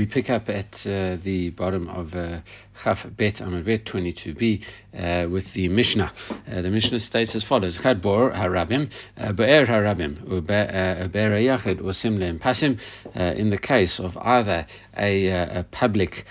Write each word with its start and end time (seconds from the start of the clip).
we 0.00 0.06
pick 0.06 0.30
up 0.30 0.48
at 0.48 0.72
uh, 0.86 1.18
the 1.22 1.52
bottom 1.58 1.86
of 1.88 2.14
uh, 2.14 2.40
Chaf 2.82 2.98
Bet 3.18 3.34
Amud 3.34 3.66
Bet 3.66 3.84
22b 3.84 4.62
uh, 4.94 5.28
with 5.28 5.44
the 5.54 5.68
Mishnah. 5.68 6.10
Uh, 6.30 6.62
the 6.62 6.70
Mishnah 6.70 7.00
states 7.00 7.32
as 7.34 7.44
follows: 7.46 7.78
Chad 7.82 8.00
Bor 8.00 8.30
Harabim, 8.30 8.90
uh, 9.18 9.32
Be'er 9.32 9.66
Harabim, 9.66 10.46
Be'er 10.46 11.10
Yachid 11.12 11.80
or 11.84 11.92
Simlem 11.92 12.40
Pasim. 12.40 12.78
Uh, 13.14 13.34
in 13.38 13.50
the 13.50 13.58
case 13.58 14.00
of 14.02 14.16
either 14.16 14.66
a, 14.96 15.28
a 15.28 15.66
public 15.70 16.24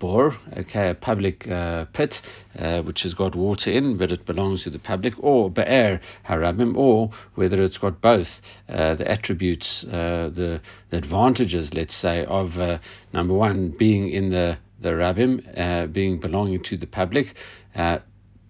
bore, 0.00 0.36
okay, 0.58 0.90
a 0.90 0.94
public 0.94 1.40
pit 1.94 2.14
which 2.84 3.00
has 3.02 3.14
got 3.14 3.34
water 3.36 3.70
in, 3.70 3.96
but 3.96 4.10
it 4.10 4.26
belongs 4.26 4.64
to 4.64 4.70
the 4.70 4.78
public, 4.78 5.14
or 5.18 5.50
Be'er 5.50 6.00
Harabim, 6.28 6.76
or 6.76 7.10
whether 7.36 7.62
it's 7.62 7.78
got 7.78 8.00
both 8.00 8.28
the 8.68 9.04
attributes, 9.06 9.84
the, 9.88 10.60
the 10.90 10.96
advantages, 10.96 11.70
let's 11.72 11.96
say, 12.00 12.24
of 12.26 12.50
number 13.14 13.34
one 13.34 13.74
being 13.78 14.10
in 14.10 14.30
the 14.30 14.58
the 14.82 14.90
rabbim, 14.90 15.40
uh, 15.58 15.86
being 15.86 16.20
belonging 16.20 16.62
to 16.64 16.76
the 16.76 16.86
public. 16.86 17.26
Uh, 17.74 17.98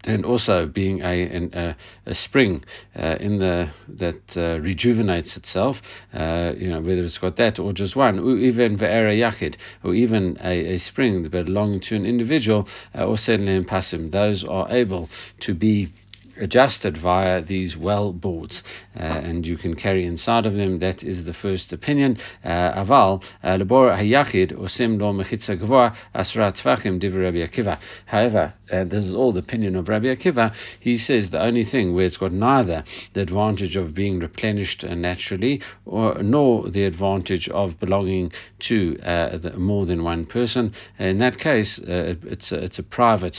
and 0.06 0.24
also 0.26 0.66
being 0.66 1.00
a, 1.00 1.48
a, 1.54 1.76
a 2.06 2.14
spring 2.14 2.62
uh, 2.94 3.16
in 3.20 3.38
the 3.38 3.72
that 3.88 4.20
uh, 4.36 4.60
rejuvenates 4.60 5.34
itself, 5.34 5.76
uh, 6.12 6.52
you 6.58 6.68
know 6.68 6.80
whether 6.80 7.02
it's 7.02 7.16
got 7.16 7.38
that 7.38 7.58
or 7.58 7.72
just 7.72 7.96
one, 7.96 8.18
even 8.18 8.76
ve'era 8.78 9.16
yachid, 9.16 9.56
or 9.82 9.94
even 9.94 10.36
a, 10.44 10.74
a 10.74 10.78
spring 10.78 11.26
belonging 11.30 11.80
to 11.80 11.96
an 11.96 12.04
individual, 12.04 12.68
or 12.94 13.16
certainly 13.16 13.54
in 13.54 13.64
pasim. 13.64 14.12
Those 14.12 14.44
are 14.46 14.70
able 14.70 15.08
to 15.40 15.54
be 15.54 15.94
adjusted 16.40 16.98
via 17.00 17.42
these 17.42 17.76
well 17.78 18.12
boards, 18.12 18.62
uh, 18.96 19.02
and 19.02 19.46
you 19.46 19.56
can 19.56 19.74
carry 19.74 20.04
inside 20.04 20.46
of 20.46 20.54
them. 20.54 20.78
That 20.80 21.02
is 21.02 21.24
the 21.24 21.34
first 21.34 21.72
opinion. 21.72 22.18
Uh, 22.44 22.48
aval 22.48 23.22
uh, 23.42 23.48
lebor 23.58 23.96
hayachid 23.96 24.52
osim 24.52 25.00
lo 25.00 25.12
mechitza 25.12 25.56
gvoa 25.60 25.96
asrat 26.14 26.62
tvachim 26.62 27.00
div 27.00 27.14
Rabbi 27.14 27.38
Akiva. 27.46 27.78
However, 28.06 28.54
uh, 28.72 28.84
this 28.84 29.04
is 29.04 29.14
all 29.14 29.32
the 29.32 29.40
opinion 29.40 29.76
of 29.76 29.88
Rabbi 29.88 30.06
Akiva. 30.06 30.52
He 30.80 30.98
says 30.98 31.30
the 31.30 31.42
only 31.42 31.64
thing 31.64 31.94
where 31.94 32.06
it's 32.06 32.16
got 32.16 32.32
neither 32.32 32.84
the 33.14 33.22
advantage 33.22 33.76
of 33.76 33.94
being 33.94 34.18
replenished 34.18 34.84
naturally, 34.84 35.60
or 35.84 36.22
nor 36.22 36.70
the 36.70 36.84
advantage 36.84 37.48
of 37.52 37.78
belonging 37.78 38.32
to 38.68 38.98
uh, 39.02 39.38
the, 39.38 39.52
more 39.56 39.86
than 39.86 40.02
one 40.02 40.26
person. 40.26 40.74
In 40.98 41.18
that 41.18 41.38
case, 41.38 41.80
uh, 41.82 42.14
it's 42.24 42.50
a, 42.52 42.64
it's 42.64 42.78
a 42.78 42.82
private 42.82 43.36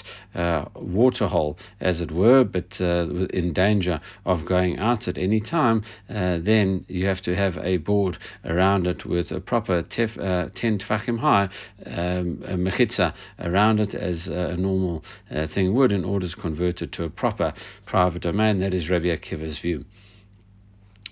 water 0.76 1.28
hole, 1.28 1.58
as 1.80 2.02
it 2.02 2.12
were, 2.12 2.44
but 2.44 2.66
uh, 2.80 2.85
in 3.34 3.54
danger 3.54 4.00
of 4.26 4.46
going 4.46 4.78
out 4.78 5.08
at 5.08 5.18
any 5.18 5.40
time, 5.40 5.84
uh, 6.10 6.38
then 6.44 6.86
you 6.88 7.06
have 7.06 7.22
to 7.24 7.36
have 7.36 7.58
a 7.58 7.78
board 7.78 8.18
around 8.44 8.88
it 8.88 9.06
with 9.06 9.32
a 9.32 9.40
proper 9.40 9.84
tef, 9.84 10.18
uh, 10.18 10.50
10 10.56 10.80
tfachim 10.80 11.20
high 11.20 11.50
um, 11.86 12.44
mechitza 12.58 13.14
around 13.40 13.80
it 13.80 13.94
as 13.94 14.28
a 14.28 14.56
normal 14.58 15.04
uh, 15.32 15.48
thing 15.54 15.74
would 15.74 15.92
in 15.92 16.04
order 16.04 16.28
to 16.30 16.36
convert 16.36 16.82
it 16.82 16.92
to 16.94 17.04
a 17.04 17.10
proper 17.10 17.54
private 17.86 18.22
domain. 18.22 18.60
That 18.60 18.74
is 18.74 18.90
Rabbi 18.90 19.06
Akiva's 19.06 19.60
view. 19.60 19.86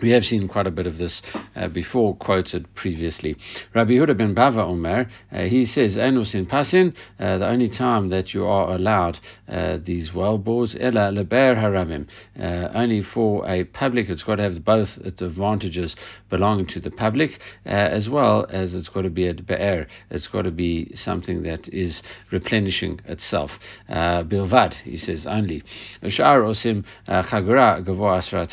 We 0.04 0.09
have 0.09 0.23
seen 0.23 0.50
quite 0.50 0.68
a 0.68 0.72
bit 0.72 0.86
of 0.86 0.98
this 0.98 1.22
uh, 1.56 1.70
before, 1.70 2.14
quoted 2.18 2.68
previously. 2.76 3.38
Rabbi 3.73 3.92
Yehuda 3.92 4.18
ben 4.18 4.36
Bava 4.36 4.68
Omer, 4.68 5.09
uh, 5.32 5.44
he 5.44 5.66
says, 5.66 5.96
Enus 5.96 6.36
in 6.36 6.46
Pasin, 6.46 6.94
uh, 7.22 7.38
the 7.38 7.48
only 7.48 7.70
time 7.70 8.09
that 8.09 8.34
you 8.34 8.46
are 8.46 8.76
allowed 8.76 9.18
uh, 9.48 9.78
these 9.86 10.09
well 10.14 10.38
bores, 10.38 10.76
Ella 10.78 11.09
leber 11.09 11.56
haramim, 11.56 12.06
uh, 12.38 12.78
only 12.78 13.02
for 13.14 13.50
a 13.50 13.64
public, 13.64 14.09
it's 14.09 14.24
got 14.24 14.36
to 14.36 14.44
have 14.44 14.66
both 14.66 14.90
its 15.06 15.22
advantages 15.22 15.96
belonging 16.30 16.68
to 16.68 16.81
the 16.81 16.92
public, 16.92 17.40
as 17.64 18.09
well 18.09 18.46
as 18.50 18.74
it's 18.74 18.90
got 18.90 19.04
to 19.04 19.09
be 19.09 19.30
a 19.30 19.34
be'er, 19.34 19.88
it's 20.09 20.28
got 20.28 20.42
to 20.42 20.52
be 20.52 20.92
something 20.96 21.44
that 21.44 21.62
is 21.72 22.02
replenishing 22.30 23.00
itself. 23.06 23.52
Bilvad, 23.90 24.74
he 24.84 24.98
says, 24.98 25.26
only. 25.26 25.64
Shar 26.09 26.42
osim 26.42 26.84
asra 27.08 28.47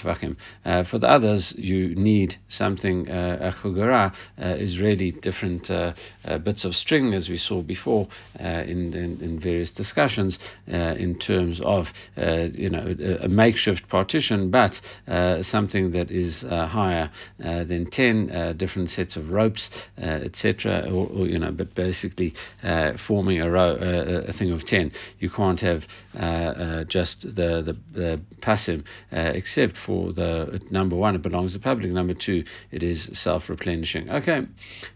For 0.90 0.98
the 0.98 1.08
others, 1.08 1.39
you 1.56 1.94
need 1.94 2.34
something, 2.48 3.08
uh, 3.08 3.52
a 3.52 3.62
chugara 3.62 4.12
uh, 4.40 4.54
is 4.56 4.78
really 4.78 5.12
different 5.12 5.70
uh, 5.70 5.92
uh, 6.24 6.38
bits 6.38 6.64
of 6.64 6.74
string, 6.74 7.14
as 7.14 7.28
we 7.28 7.38
saw 7.38 7.62
before 7.62 8.08
uh, 8.38 8.44
in, 8.44 8.94
in, 8.94 9.20
in, 9.20 9.40
various 9.40 9.70
discussions, 9.70 10.38
uh, 10.72 10.94
in 10.98 11.18
terms 11.18 11.60
of 11.64 11.86
uh, 12.18 12.46
you 12.52 12.68
know 12.68 12.94
a, 13.22 13.28
makeshift 13.28 13.88
partition, 13.88 14.50
but 14.50 14.72
uh, 15.08 15.42
something 15.50 15.92
that 15.92 16.10
is 16.10 16.40
higher 16.42 17.10
than 17.38 17.88
ten 17.90 18.56
different 18.58 18.90
sets 18.90 19.16
of 19.16 19.30
ropes, 19.30 19.68
etc. 19.98 20.86
Or, 20.86 21.06
or, 21.08 21.26
you 21.26 21.38
know, 21.38 21.52
but 21.52 21.74
basically 21.74 22.34
forming 23.06 23.40
a 23.40 23.50
a 23.50 24.32
thing 24.38 24.52
of 24.52 24.64
ten. 24.66 24.90
You 25.18 25.30
can't 25.30 25.60
have 25.60 25.82
just 26.88 27.22
the 27.22 27.62
the, 27.64 27.76
the 27.92 28.20
except 29.12 29.74
for 29.86 30.12
the 30.12 30.60
number 30.70 30.96
one 30.96 31.14
it 31.14 31.22
belongs 31.30 31.52
to 31.52 31.58
the 31.58 31.62
public. 31.62 31.90
Number 31.90 32.14
two, 32.14 32.44
it 32.70 32.82
is 32.82 33.08
self 33.22 33.44
replenishing. 33.48 34.10
Okay, 34.10 34.40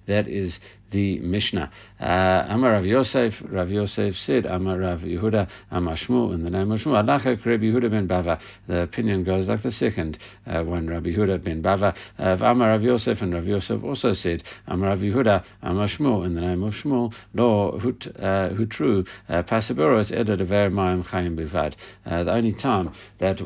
that 0.07 0.29
is 0.29 0.59
the 0.95 1.19
Mishnah. 1.19 1.71
Uh, 2.01 2.47
Amar 2.49 2.73
Rav 2.73 2.85
Yosef, 2.85 3.35
Rav 3.51 3.69
Yosef 3.69 4.15
said, 4.25 4.47
Amar 4.47 4.79
Rav 4.79 5.01
Yehuda, 5.01 5.49
Amar 5.73 5.97
Shmu, 5.97 6.33
in 6.35 6.45
the 6.45 6.51
name 6.51 6.71
of 6.71 6.81
Shmu, 6.81 7.03
Alachak 7.03 7.45
Rabbi 7.45 7.65
Yehuda 7.65 7.91
ben 7.91 8.07
Bava. 8.07 8.39
The 8.69 8.83
opinion 8.83 9.25
goes 9.25 9.49
like 9.49 9.63
the 9.63 9.73
second 9.73 10.19
uh, 10.47 10.63
one, 10.63 10.87
Rabbi 10.87 11.09
Yehuda 11.09 11.45
ben 11.45 11.63
Bava. 11.63 11.95
Uh, 12.19 12.37
Amar 12.45 12.71
Rav 12.71 12.83
Yosef, 12.83 13.19
and 13.21 13.35
Rav 13.35 13.45
Yosef 13.45 13.83
also 13.83 14.13
said, 14.13 14.45
Amar 14.69 14.91
Rav 14.91 15.01
Yehuda, 15.01 15.45
Amar 15.63 15.89
Shmu, 15.89 16.25
in 16.27 16.35
the 16.37 16.41
name 16.41 16.63
of 16.63 16.73
Shmu, 16.75 17.13
Lo 17.35 17.79
Hut 17.81 18.07
uh, 18.17 18.51
Hutru, 18.51 19.05
uh, 19.29 19.43
Pasiboros 19.43 20.13
Eda 20.13 20.37
Dever 20.37 20.71
Mayim 20.71 21.05
Chayim 21.09 21.37
Bivad. 21.37 21.75
Uh, 22.07 22.23
the 22.23 22.33
only 22.33 22.55
time 22.55 22.95
that 23.19 23.39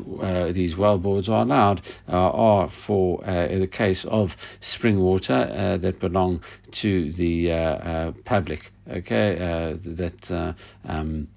these 0.53 0.77
well 0.77 0.99
boards 0.99 1.27
are 1.27 1.41
allowed 1.41 1.81
are 2.07 2.71
for, 2.85 3.21
the 3.25 3.67
case 3.67 4.05
of 4.09 4.29
spring 4.61 4.99
water 4.99 5.77
that 5.81 5.99
belong 5.99 6.41
to 6.81 7.11
the 7.13 7.38
uh, 7.47 7.53
uh, 7.53 8.11
public. 8.25 8.59
Okay, 8.89 9.35
uh, 9.35 9.77
that. 9.95 10.55
Um, 10.87 11.27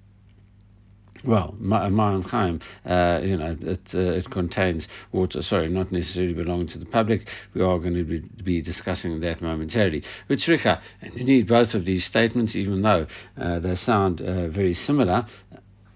well, 1.25 1.55
Ma'am 1.57 2.23
Chaim, 2.23 2.59
uh, 2.85 3.21
you 3.23 3.37
know, 3.37 3.55
it, 3.61 3.79
uh, 3.93 3.99
it 3.99 4.29
contains 4.29 4.85
water, 5.13 5.41
sorry, 5.41 5.69
not 5.69 5.89
necessarily 5.89 6.33
belonging 6.33 6.67
to 6.69 6.79
the 6.79 6.85
public. 6.85 7.21
We 7.55 7.61
are 7.61 7.79
going 7.79 7.93
to 7.93 8.03
be, 8.03 8.19
be 8.43 8.61
discussing 8.61 9.21
that 9.21 9.41
momentarily. 9.41 10.03
But 10.27 10.39
and 10.45 11.13
indeed 11.15 11.47
both 11.47 11.75
of 11.75 11.85
these 11.85 12.05
statements, 12.05 12.57
even 12.57 12.81
though 12.81 13.07
uh, 13.41 13.59
they 13.59 13.77
sound 13.85 14.19
very 14.19 14.73
similar, 14.73 15.25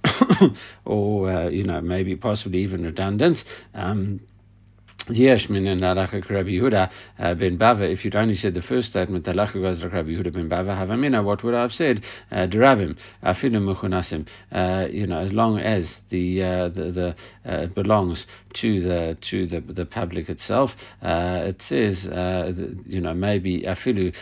or, 0.85 1.49
you 1.49 1.65
know, 1.65 1.81
maybe 1.81 2.15
possibly 2.15 2.59
even 2.59 2.83
redundant, 2.83 3.39
um, 3.73 4.21
Yes, 5.09 5.45
min 5.49 5.63
Rabbi 5.63 6.49
Yehuda 6.49 6.89
uh, 7.17 7.33
ben 7.33 7.57
Bava. 7.57 7.89
If 7.89 8.03
you'd 8.03 8.15
only 8.15 8.35
said 8.35 8.53
the 8.53 8.61
first 8.61 8.89
statement, 8.89 9.23
the 9.23 9.31
goes 9.31 9.79
like 9.79 9.93
Rabbi 9.93 10.09
Yehuda 10.09 10.33
ben 10.33 10.49
Bava 10.49 10.75
Havamina. 10.77 11.23
What 11.23 11.45
would 11.45 11.53
I 11.53 11.61
have 11.61 11.71
said? 11.71 12.03
Uh, 12.29 12.47
Derabim, 12.47 12.97
afilim 13.23 13.73
muchunasim. 13.73 14.27
Uh, 14.51 14.87
you 14.89 15.07
know, 15.07 15.19
as 15.19 15.31
long 15.31 15.59
as 15.59 15.85
the 16.09 16.43
uh, 16.43 16.67
the, 16.67 17.15
the 17.45 17.49
uh, 17.49 17.67
belongs 17.67 18.25
to 18.61 18.81
the 18.81 19.17
to 19.29 19.47
the 19.47 19.61
the 19.61 19.85
public 19.85 20.27
itself, 20.27 20.71
uh, 21.01 21.53
it 21.53 21.61
says 21.69 22.03
you 22.85 22.99
know 22.99 23.13
maybe 23.13 23.61
afilu 23.61 24.13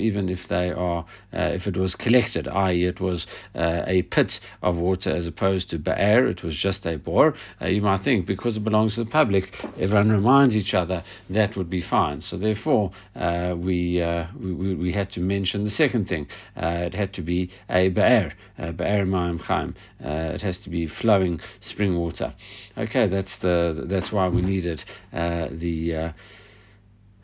even 0.00 0.28
if 0.28 0.38
they 0.48 0.70
are 0.70 1.04
if 1.32 1.66
it 1.66 1.76
was 1.76 1.96
collected, 1.96 2.46
i.e., 2.46 2.84
it 2.84 3.00
was 3.00 3.26
a 3.56 4.02
pit 4.12 4.30
of 4.62 4.76
water 4.76 5.10
as 5.10 5.26
opposed 5.26 5.68
to 5.70 5.78
ba'er, 5.78 6.30
it 6.30 6.44
was 6.44 6.56
just 6.62 6.86
a 6.86 6.96
bore. 6.96 7.34
you 7.62 7.82
might 7.82 8.04
think 8.04 8.26
because 8.26 8.56
it 8.56 8.62
belongs 8.62 8.94
to 8.94 9.02
the 9.02 9.10
public. 9.10 9.52
If 9.76 9.95
everyone 9.96 10.22
reminds 10.22 10.54
each 10.54 10.74
other, 10.74 11.02
that 11.30 11.56
would 11.56 11.70
be 11.70 11.82
fine. 11.82 12.20
So 12.20 12.36
therefore, 12.36 12.92
uh, 13.14 13.54
we, 13.56 14.02
uh, 14.02 14.26
we, 14.38 14.74
we 14.74 14.92
had 14.92 15.10
to 15.12 15.20
mention 15.20 15.64
the 15.64 15.70
second 15.70 16.08
thing. 16.08 16.26
Uh, 16.56 16.86
it 16.86 16.94
had 16.94 17.12
to 17.14 17.22
be 17.22 17.50
a 17.68 17.90
ba'er, 17.90 18.32
ba'er 18.58 19.06
ma'im 19.06 19.40
chaim. 19.40 19.74
Uh, 20.04 20.34
it 20.34 20.42
has 20.42 20.58
to 20.64 20.70
be 20.70 20.88
flowing 21.00 21.40
spring 21.70 21.96
water. 21.96 22.34
Okay, 22.76 23.08
that's 23.08 23.32
the 23.42 23.86
that's 23.88 24.12
why 24.12 24.28
we 24.28 24.42
needed 24.42 24.82
uh, 25.12 25.48
the 25.50 26.12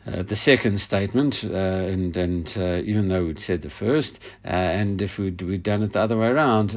uh, 0.07 0.13
uh, 0.13 0.23
the 0.23 0.35
second 0.35 0.79
statement, 0.79 1.35
uh, 1.43 1.47
and, 1.55 2.15
and 2.15 2.47
uh, 2.55 2.81
even 2.83 3.09
though 3.09 3.25
we'd 3.25 3.39
said 3.39 3.61
the 3.61 3.71
first, 3.79 4.19
uh, 4.45 4.49
and 4.49 5.01
if 5.01 5.11
we'd, 5.17 5.41
we'd 5.41 5.63
done 5.63 5.81
it 5.83 5.93
the 5.93 5.99
other 5.99 6.17
way 6.17 6.27
around, 6.27 6.71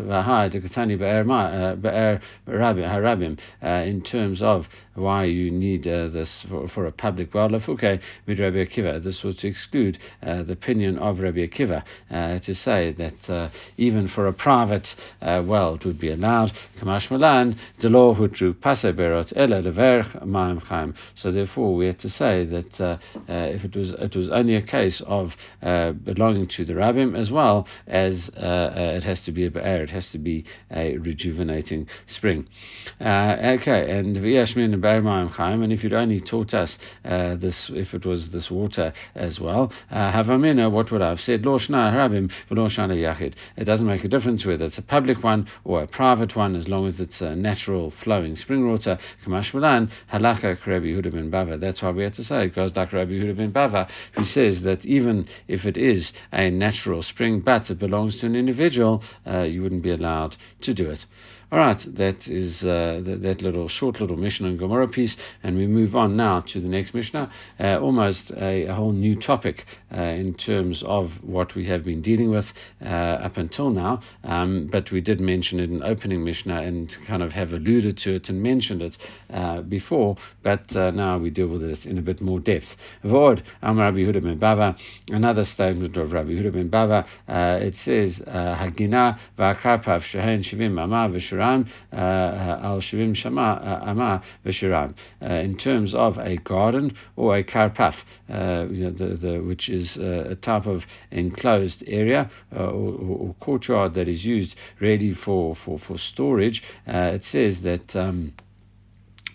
in 3.63 4.03
terms 4.11 4.43
of 4.43 4.65
why 4.95 5.25
you 5.25 5.51
need 5.51 5.85
this 5.85 6.47
for, 6.49 6.69
for, 6.69 6.87
a 6.87 6.93
public 6.93 7.35
with 7.35 8.41
Rabbi 8.41 8.65
Akiva, 8.65 9.03
this 9.03 9.23
was 9.23 9.37
to 9.37 9.47
exclude 9.47 9.99
the 10.23 10.53
opinion 10.53 10.99
of 10.99 11.19
Rabbi 11.19 11.47
Akiva, 11.47 11.83
to 12.11 12.55
say 12.55 12.93
that 12.93 13.51
even 13.77 14.09
for 14.15 14.27
a 14.29 14.33
private 14.33 14.87
well 15.21 15.75
it 15.75 15.85
would 15.85 16.01
be 16.01 16.11
allowed. 16.11 16.53
So 21.17 21.33
therefore 21.33 21.75
we 21.77 21.87
had 21.87 22.01
to 22.01 22.09
say 22.09 22.45
that 22.47 22.81
uh, 22.81 22.99
if 23.29 23.65
it 23.65 23.77
was 23.77 23.91
it 23.99 24.17
was 24.17 24.29
only 24.31 24.57
a 24.57 24.63
case 24.63 25.03
of 25.07 25.31
uh, 25.63 25.93
belonging 25.93 26.49
to 26.57 26.65
the 26.65 26.73
rabbim 26.73 27.19
as 27.19 27.31
well 27.31 27.67
as 27.87 28.31
uh, 28.37 28.41
uh, 28.41 28.73
it 28.97 29.05
has 29.05 29.21
to 29.25 29.33
be 29.33 29.47
a 29.47 29.51
be'er, 29.51 29.83
it 29.83 29.91
has 29.91 30.09
to 30.13 30.19
be 30.19 30.45
a 30.71 30.97
rejuvenating 30.99 31.87
spring. 32.09 32.47
okay, 33.01 33.91
and 33.91 34.17
and 34.17 35.73
if 35.73 35.83
you'd 35.83 35.93
only 35.93 36.21
taught 36.21 36.55
us 36.55 36.77
this, 37.05 37.71
if 37.75 37.95
it 37.95 38.07
was 38.07 38.31
this 38.33 38.51
water 38.51 38.93
as 39.15 39.39
well, 39.41 39.73
havamina, 39.91 40.71
what 40.71 40.91
would 40.91 41.03
I 41.03 41.11
have 41.11 41.21
said? 41.21 41.45
Lo 41.45 41.59
rabbim 41.59 42.31
rabim, 42.51 42.97
yachid. 42.97 43.35
It 43.57 43.65
doesn't 43.65 43.87
make 43.87 44.05
a 44.05 44.09
difference 44.09 44.45
whether 44.45 44.65
it's 44.65 44.79
a 44.79 44.83
public 44.83 45.23
one 45.23 45.49
or 45.65 45.83
a 45.83 45.87
private 45.87 46.37
one, 46.37 46.57
as 46.57 46.69
long 46.69 46.87
as 46.87 47.01
it's 47.01 47.21
a 47.21 47.35
natural 47.35 47.93
flowing 48.03 48.37
spring 48.37 48.69
water. 48.69 48.99
Kamash 49.27 49.53
halakha 50.13 50.57
Rabbi 50.67 50.87
Yehuda 50.87 51.13
ben 51.13 51.31
Bava. 51.31 51.61
That's 51.61 51.83
why 51.83 51.91
we 51.91 52.03
have 52.05 52.15
to 52.15 52.25
say 52.25 52.47
it 52.47 52.55
goes 52.55 52.73
like 52.75 52.93
Rabbi 52.93 53.06
Yehuda 53.09 53.37
ben 53.37 53.53
Bava, 53.53 53.89
who 54.15 54.25
says 54.25 54.63
that 54.65 54.85
even 54.85 55.27
if 55.49 55.65
it 55.65 55.77
is 55.77 56.13
a 56.33 56.51
natural 56.51 57.03
spring, 57.03 57.43
but 57.45 57.71
it 57.71 57.79
belongs 57.79 58.21
to 58.21 58.27
an 58.27 58.37
individual, 58.37 59.03
uh, 59.27 59.43
you 59.43 59.63
wouldn't 59.63 59.83
be 59.83 59.93
allowed 59.93 60.37
to 60.63 60.75
do 60.75 60.91
it. 60.91 61.01
All 61.53 61.61
right, 61.61 61.79
that 61.97 62.27
is 62.27 62.57
uh, 62.63 63.03
that, 63.07 63.21
that, 63.23 63.41
little 63.41 63.69
short 63.69 64.01
little 64.01 64.17
Mishnah 64.17 64.49
and 64.49 64.59
Gemara 64.59 64.89
piece, 64.89 65.15
and 65.45 65.57
we 65.57 65.69
move 65.69 65.95
on 65.95 66.17
now 66.17 66.41
to 66.53 66.61
the 66.61 66.67
next 66.67 66.93
Mishnah, 66.93 67.31
uh, 67.61 67.79
almost 67.79 68.33
a, 68.37 68.65
a, 68.65 68.75
whole 68.75 68.91
new 68.91 69.15
topic 69.15 69.65
uh, 69.97 70.01
in 70.01 70.35
terms 70.35 70.83
of 70.85 71.11
what 71.23 71.55
we 71.55 71.69
have 71.69 71.85
been 71.85 72.03
dealing 72.03 72.31
with 72.31 72.47
uh, 72.83 72.89
up 72.89 73.37
until 73.37 73.71
now. 73.71 74.03
Um, 74.25 74.69
but 74.73 74.91
we 74.91 75.01
did 75.01 75.21
mention 75.21 75.61
it 75.61 75.71
in 75.71 75.85
opening 75.85 76.25
Mishnah 76.25 76.63
and 76.63 76.93
kind 77.07 77.23
of 77.23 77.31
have 77.31 77.51
alluded 77.51 77.99
to 77.99 78.17
it 78.17 78.29
and 78.29 78.43
mentioned 78.43 78.83
it 78.83 78.97
uh, 79.33 79.61
before, 79.61 80.17
but 80.43 80.75
uh, 80.75 80.91
now 80.91 81.17
we 81.17 81.31
deal 81.31 81.47
with 81.47 81.63
it 81.63 81.87
in 81.87 81.97
a 81.97 82.03
bit 82.03 82.21
more 82.21 82.41
depth. 82.41 82.67
Vod 83.05 83.41
Am 83.63 83.79
Rabbi 83.79 83.99
Yehuda 83.99 84.21
ben 84.21 84.41
Bava, 84.41 84.77
another 85.11 85.45
statement 85.45 85.97
of 85.97 86.11
Rabbi 86.11 86.31
Yehuda 86.31 86.53
ben 86.55 86.71
Bava. 86.71 87.07
it 87.63 87.75
says 87.85 88.21
Hagina 88.27 89.17
v'akarpav 89.39 90.03
shivim 90.13 90.73
mama 90.73 91.09
Shiram 91.37 91.67
uh, 91.93 91.97
uh, 91.97 92.61
al 92.63 92.81
Shivim 92.81 93.15
Shama 93.15 93.81
uh, 93.85 93.91
Ama 93.91 94.23
Vishiram. 94.45 94.95
In 95.21 95.57
terms 95.59 95.95
of 95.95 96.17
a 96.19 96.37
garden 96.39 96.97
or 97.17 97.37
a 97.37 97.45
karpaf, 97.45 97.95
you 98.29 98.85
know, 98.85 98.91
the, 98.91 99.17
the, 99.17 99.39
which 99.39 99.69
is 99.69 99.97
a 99.97 100.37
type 100.37 100.67
of 100.67 100.83
enclosed 101.11 101.83
area 101.87 102.31
or, 102.53 102.67
or, 102.67 103.35
courtyard 103.41 103.95
that 103.95 104.09
is 104.09 104.25
used 104.25 104.55
ready 104.81 105.15
for, 105.25 105.57
for, 105.65 105.79
for 105.87 105.97
storage, 105.99 106.63
it 106.87 107.23
says 107.31 107.63
that. 107.63 107.99
Um, 107.99 108.33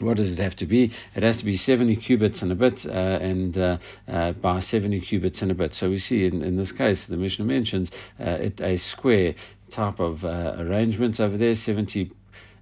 what 0.02 0.18
does 0.18 0.32
it 0.32 0.40
have 0.40 0.56
to 0.58 0.66
be? 0.66 0.92
It 1.16 1.24
has 1.24 1.38
to 1.38 1.46
be 1.46 1.58
70 1.58 1.96
cubits 1.98 2.42
and 2.42 2.52
a 2.52 2.56
bit, 2.56 2.74
uh, 2.86 2.90
and 2.90 3.58
uh, 3.58 3.78
uh, 4.08 4.32
by 4.34 4.62
70 4.62 5.02
cubits 5.02 5.42
and 5.42 5.52
a 5.52 5.54
bit. 5.54 5.74
So 5.74 5.90
we 5.90 6.00
see 6.00 6.26
in, 6.26 6.42
in 6.42 6.58
this 6.58 6.72
case, 6.72 7.04
the 7.08 7.18
Mishnah 7.18 7.46
mentions 7.46 7.92
it, 8.20 8.60
a 8.60 8.78
square 8.78 9.36
type 9.76 10.00
of 10.00 10.24
uh, 10.24 10.56
arrangements 10.60 11.20
over 11.20 11.38
there, 11.38 11.56
70. 11.56 12.12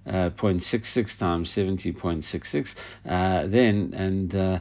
Uh, 0.06 0.30
0.66 0.30 1.18
times 1.18 1.52
70.66 1.54 2.68
uh, 3.04 3.46
then 3.46 3.92
and 3.94 4.34
uh, 4.34 4.58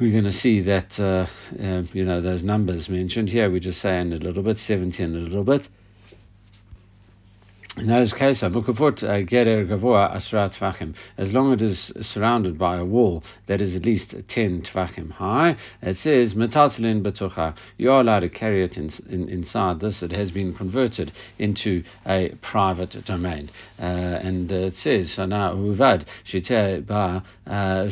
we're 0.00 0.10
going 0.10 0.24
to 0.24 0.32
see 0.32 0.60
that 0.60 0.88
uh, 0.98 1.26
uh, 1.62 1.82
you 1.92 2.04
know 2.04 2.20
those 2.20 2.42
numbers 2.42 2.88
mentioned 2.88 3.28
here 3.28 3.48
we 3.48 3.60
just 3.60 3.80
say 3.80 4.00
in 4.00 4.12
a 4.12 4.16
little 4.16 4.42
bit 4.42 4.56
70 4.66 5.00
and 5.00 5.14
a 5.14 5.18
little 5.18 5.44
bit 5.44 5.68
in 7.76 7.86
those 7.86 8.12
cases, 8.12 8.42
mukafut 8.42 9.02
uh. 9.04 9.20
As 11.18 11.32
long 11.32 11.52
as 11.52 11.60
it 11.60 11.64
is 11.64 11.92
surrounded 12.12 12.58
by 12.58 12.78
a 12.78 12.84
wall 12.84 13.22
that 13.46 13.60
is 13.60 13.76
at 13.76 13.84
least 13.84 14.12
ten 14.28 14.62
tvachim 14.62 15.12
high, 15.12 15.56
it 15.80 15.96
says 15.98 16.34
metaltalin 16.34 17.02
betocha. 17.02 17.54
You 17.76 17.92
are 17.92 18.00
allowed 18.00 18.20
to 18.20 18.28
carry 18.28 18.64
it 18.64 18.76
in, 18.76 18.90
in, 19.08 19.28
inside 19.28 19.80
this. 19.80 20.02
It 20.02 20.10
has 20.10 20.32
been 20.32 20.52
converted 20.54 21.12
into 21.38 21.84
a 22.06 22.34
private 22.42 22.96
domain, 23.06 23.50
uh, 23.78 23.82
and 23.82 24.50
uh, 24.50 24.56
it 24.56 24.74
says 24.82 25.14
now 25.18 25.54
uvad 25.54 26.06
shite 26.24 26.86
ba 26.86 27.22
uh, 27.46 27.86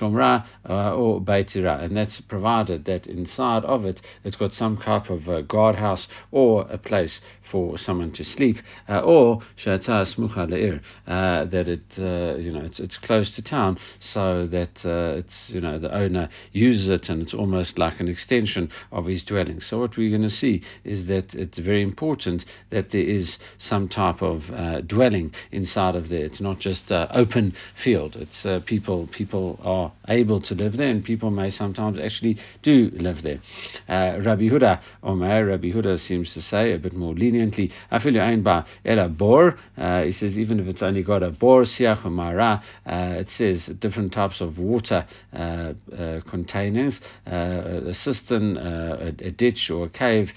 shomra 0.00 0.46
uh, 0.68 0.94
or 0.94 1.20
beitira, 1.20 1.82
and 1.82 1.96
that's 1.96 2.22
provided 2.22 2.86
that 2.86 3.06
inside 3.06 3.64
of 3.64 3.84
it 3.84 4.00
it's 4.24 4.36
got 4.36 4.52
some 4.52 4.78
type 4.78 5.10
of 5.10 5.20
guardhouse 5.46 6.06
or 6.32 6.66
a 6.70 6.78
place 6.78 7.20
for 7.50 7.78
someone 7.78 8.10
to 8.12 8.24
sleep. 8.24 8.56
Uh, 8.88 8.93
or 9.00 9.40
she'ata 9.56 10.06
smucha 10.16 10.48
le'ir, 10.48 10.80
uh, 11.06 11.44
that 11.46 11.68
it, 11.68 11.84
uh, 11.98 12.36
you 12.38 12.52
know, 12.52 12.64
it's, 12.64 12.80
it's 12.80 12.98
close 12.98 13.34
to 13.36 13.42
town, 13.42 13.78
so 14.12 14.46
that 14.46 14.70
uh, 14.84 15.18
it's, 15.18 15.34
you 15.48 15.60
know, 15.60 15.78
the 15.78 15.94
owner 15.94 16.28
uses 16.52 16.88
it 16.88 17.08
and 17.08 17.22
it's 17.22 17.34
almost 17.34 17.78
like 17.78 18.00
an 18.00 18.08
extension 18.08 18.70
of 18.92 19.06
his 19.06 19.24
dwelling. 19.24 19.60
So 19.60 19.78
what 19.78 19.96
we're 19.96 20.10
going 20.10 20.22
to 20.22 20.28
see 20.28 20.62
is 20.84 21.06
that 21.08 21.34
it's 21.34 21.58
very 21.58 21.82
important 21.82 22.44
that 22.70 22.92
there 22.92 23.00
is 23.02 23.38
some 23.58 23.88
type 23.88 24.22
of 24.22 24.42
uh, 24.54 24.80
dwelling 24.82 25.32
inside 25.52 25.94
of 25.96 26.08
there. 26.08 26.24
It's 26.24 26.40
not 26.40 26.58
just 26.60 26.90
uh, 26.90 27.08
open 27.12 27.54
field. 27.82 28.16
It's 28.16 28.44
uh, 28.44 28.60
people 28.66 29.08
people 29.16 29.58
are 29.62 29.92
able 30.08 30.40
to 30.42 30.54
live 30.54 30.76
there, 30.76 30.88
and 30.88 31.04
people 31.04 31.30
may 31.30 31.50
sometimes 31.50 31.98
actually 31.98 32.38
do 32.62 32.90
live 32.94 33.22
there. 33.22 33.40
Rabbi 33.88 34.48
Huda, 34.48 34.80
Omer, 35.02 35.46
Rabbi 35.46 35.68
Huda 35.68 35.98
seems 36.06 36.32
to 36.34 36.40
say 36.40 36.72
a 36.72 36.78
bit 36.78 36.94
more 36.94 37.14
leniently, 37.14 37.70
afilu 37.92 38.20
ein 38.20 38.42
ba 38.42 38.66
a 38.84 39.08
bor. 39.08 39.56
Uh, 39.76 40.02
he 40.02 40.12
says 40.12 40.32
even 40.32 40.60
if 40.60 40.66
it's 40.66 40.82
only 40.82 41.02
got 41.02 41.22
a 41.22 41.30
bor, 41.30 41.64
siach, 41.64 42.04
mara, 42.10 42.62
uh, 42.86 43.20
it 43.20 43.28
says 43.36 43.74
different 43.80 44.12
types 44.12 44.40
of 44.40 44.58
water 44.58 45.06
uh, 45.32 45.72
uh 45.96 46.20
containers, 46.30 46.98
uh, 47.26 47.90
a 47.90 47.94
cistern, 47.94 48.56
uh, 48.56 49.12
a, 49.20 49.26
a, 49.26 49.30
ditch, 49.30 49.70
or 49.70 49.86
a 49.86 49.88
cave. 49.88 50.28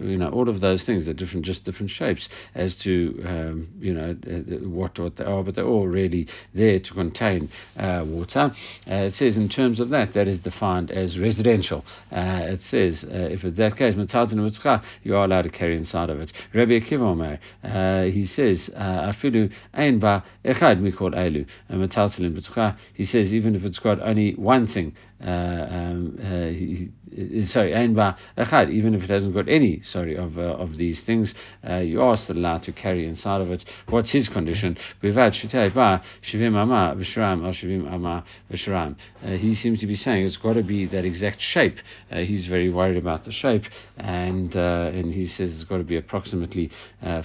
you 0.00 0.16
know, 0.16 0.30
all 0.32 0.48
of 0.48 0.60
those 0.60 0.84
things 0.84 1.08
are 1.08 1.14
different, 1.14 1.44
just 1.44 1.64
different 1.64 1.90
shapes 1.90 2.28
as 2.54 2.74
to 2.82 3.22
um, 3.26 3.68
you 3.80 3.92
know 3.92 4.14
what 4.68 4.98
what 4.98 5.16
they 5.16 5.24
are, 5.24 5.42
but 5.42 5.54
they're 5.54 5.64
all 5.64 5.86
really 5.86 6.26
there 6.54 6.78
to 6.78 6.94
contain 6.94 7.50
water. 7.76 8.52
it 8.86 9.14
says 9.14 9.36
in 9.36 9.48
terms 9.48 9.80
of 9.80 9.88
that, 9.90 10.14
that 10.14 10.28
is 10.28 10.38
defined 10.40 10.90
as 10.90 11.18
residential. 11.18 11.84
it 12.10 12.60
says 12.70 13.04
if 13.08 13.44
it's 13.44 13.56
that 13.56 13.76
case, 13.76 13.94
you 15.02 15.16
are 15.16 15.24
allowed 15.24 15.42
to 15.42 15.50
carry 15.50 15.76
inside 15.76 16.10
of 16.10 16.20
it. 16.20 16.32
Rabbi 16.54 16.78
Akiva 16.80 17.38
uh, 17.64 18.04
he 18.04 18.26
says, 18.26 18.70
uh, 18.74 19.12
afilu 19.12 19.52
ein 19.72 19.98
ba 19.98 20.24
echad 20.44 20.80
mikol 20.80 21.14
elu, 21.14 21.46
metaltalin 21.70 22.34
b'tucha. 22.36 22.76
He 22.94 23.06
says 23.06 23.32
even 23.32 23.54
if 23.54 23.64
it's 23.64 23.78
got 23.78 24.00
only 24.00 24.34
one 24.34 24.66
thing, 24.66 24.94
uh, 25.22 25.66
um, 25.70 26.18
uh, 26.18 27.46
sorry, 27.46 27.74
ein 27.74 27.94
ba 27.94 28.16
echad, 28.36 28.70
even 28.70 28.94
if 28.94 29.02
it 29.02 29.10
hasn't 29.10 29.34
got 29.34 29.48
any, 29.48 29.80
sorry, 29.84 30.16
of 30.16 30.38
uh, 30.38 30.42
of 30.42 30.76
these 30.76 31.00
things, 31.04 31.32
you 31.82 32.00
are 32.00 32.16
still 32.16 32.36
allowed 32.36 32.62
to 32.64 32.72
carry 32.72 33.06
inside 33.06 33.40
of 33.40 33.50
it. 33.50 33.64
What's 33.88 34.10
his 34.10 34.28
condition? 34.28 34.76
He 35.00 35.12
seems 39.54 39.80
to 39.80 39.86
be 39.86 39.96
saying 39.96 40.26
it's 40.26 40.36
got 40.36 40.54
to 40.54 40.62
be 40.62 40.86
that 40.86 41.04
exact 41.04 41.40
shape. 41.40 41.76
he's 42.10 42.46
very 42.46 42.70
worried 42.70 42.96
about 42.96 43.24
the 43.24 43.32
shape, 43.32 43.64
and 43.98 44.54
and 44.54 45.12
he 45.12 45.26
says 45.26 45.50
it's 45.52 45.64
got 45.64 45.78
to 45.78 45.84
be 45.84 45.96
approximately 45.96 46.70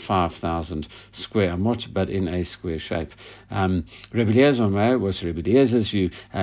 five 0.08 0.28
5,000 0.42 0.88
square 1.14 1.56
amot, 1.56 1.94
but 1.94 2.10
in 2.10 2.28
a 2.28 2.44
square 2.44 2.80
shape. 2.80 3.10
Um, 3.50 3.86
Rabbi 4.14 4.32
Eliezer 4.32 5.00
was 5.00 5.20
view. 5.92 6.10
Uh, 6.34 6.40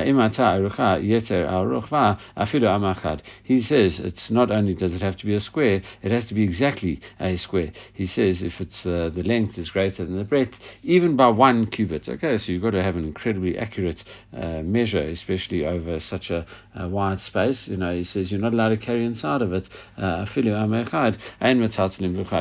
he 3.45 3.63
says 3.63 4.01
it's 4.03 4.31
not 4.31 4.51
only 4.51 4.75
does 4.75 4.95
it 4.95 5.03
have 5.03 5.17
to 5.19 5.27
be 5.27 5.35
a 5.35 5.41
square, 5.41 5.83
it 6.03 6.11
has 6.11 6.27
to 6.29 6.35
be 6.35 6.43
exactly 6.43 7.01
a 7.21 7.37
square. 7.37 7.73
He 7.93 8.07
says 8.07 8.43
if 8.43 8.61
it's 8.61 8.85
uh, 8.87 9.11
the 9.15 9.23
length 9.23 9.59
is 9.59 9.71
greater 9.71 10.05
than 10.05 10.17
the 10.19 10.25
breadth, 10.25 10.55
even 10.83 11.17
by 11.17 11.29
one 11.29 11.67
cubit. 11.67 12.09
Okay, 12.09 12.39
so 12.39 12.53
you've 12.53 12.63
got 12.63 12.71
to 12.71 12.83
have 12.83 12.97
an 12.97 13.05
incredibly 13.05 13.57
accurate 13.59 14.03
uh, 14.37 14.63
measure, 14.63 15.03
especially 15.03 15.65
over 15.65 16.01
such 16.01 16.31
a, 16.31 16.47
a, 16.75 16.89
wide 16.89 17.21
space. 17.21 17.63
You 17.67 17.77
know, 17.77 17.95
he 17.95 18.05
says 18.05 18.31
you're 18.31 18.41
not 18.41 18.53
allowed 18.53 18.71
to 18.71 18.77
carry 18.77 19.05
inside 19.05 19.43
of 19.43 19.53
it. 19.53 19.69
Uh, 19.97 20.27
you're 20.35 20.45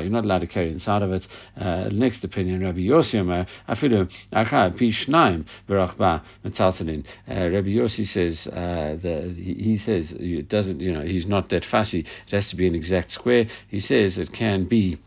not 0.09 0.23
allowed 0.25 0.39
to 0.39 0.47
carry 0.47 0.71
inside 0.71 1.01
of 1.01 1.11
it 1.11 1.23
uh, 1.57 1.89
next 1.91 2.23
opinion, 2.23 2.61
Rabbi 2.61 2.79
Yossi 2.79 3.15
Omer, 3.15 3.45
afilu. 3.69 4.09
Uh, 7.27 7.49
Rabbi 7.49 7.69
Yossi 7.69 8.05
says 8.05 8.47
the, 8.95 9.33
he, 9.35 9.77
says 9.77 10.13
it 10.17 10.49
doesn't, 10.49 10.79
you 10.79 10.91
know, 10.91 11.01
he's 11.01 11.25
not 11.25 11.49
that 11.49 11.65
fussy. 11.69 11.99
It 11.99 12.35
has 12.35 12.49
to 12.49 12.55
be 12.55 12.67
an 12.67 12.75
exact 12.75 13.11
square. 13.11 13.45
He 13.69 13.79
says 13.79 14.17
it 14.17 14.33
can 14.33 14.67
be 14.67 14.99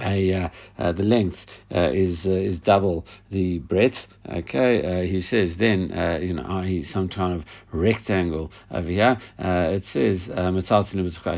a, 0.00 0.32
uh, 0.32 0.48
uh, 0.78 0.92
the 0.92 1.02
length 1.02 1.36
uh, 1.74 1.90
is 1.90 2.20
uh, 2.24 2.30
is 2.30 2.58
double 2.60 3.04
the 3.30 3.58
breadth. 3.58 3.96
Okay, 4.28 4.82
uh, 4.84 5.02
he 5.02 5.20
says 5.20 5.52
then 5.58 5.92
uh, 5.92 6.18
you 6.18 6.32
know 6.32 6.42
i.e. 6.42 6.86
some 6.92 7.08
kind 7.08 7.38
of 7.38 7.46
rectangle 7.72 8.50
over 8.70 8.88
here. 8.88 9.18
it 9.38 9.82
says 9.92 10.20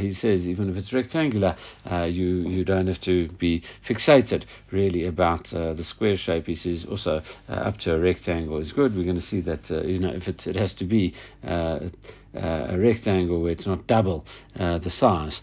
he 0.01 0.15
says 0.15 0.41
even 0.41 0.71
if 0.71 0.77
it's 0.77 0.93
rectangular, 0.93 1.57
you 2.07 2.49
you 2.49 2.65
don't 2.65 2.87
have 2.87 3.01
to 3.03 3.29
be 3.41 3.63
fixated 3.89 4.45
really 4.71 5.07
about 5.07 5.45
the 5.51 5.85
square 5.85 6.17
shape. 6.17 6.47
He 6.47 6.55
says 6.55 6.87
also 6.89 7.23
up 7.49 7.79
to 7.79 7.95
a 7.95 7.99
rectangle 7.99 8.61
is 8.61 8.73
good. 8.73 8.95
We're 8.95 9.05
going 9.05 9.17
to 9.17 9.23
see 9.23 9.41
that 9.43 9.69
you 9.85 9.99
know 9.99 10.11
if 10.11 10.29
it 10.29 10.57
has 10.57 10.73
to 10.75 10.85
be 10.85 11.15
a 11.43 11.91
rectangle 12.79 13.43
where 13.43 13.53
it's 13.53 13.67
not 13.67 13.87
double 13.87 14.25
the 14.55 14.91
size 14.99 15.41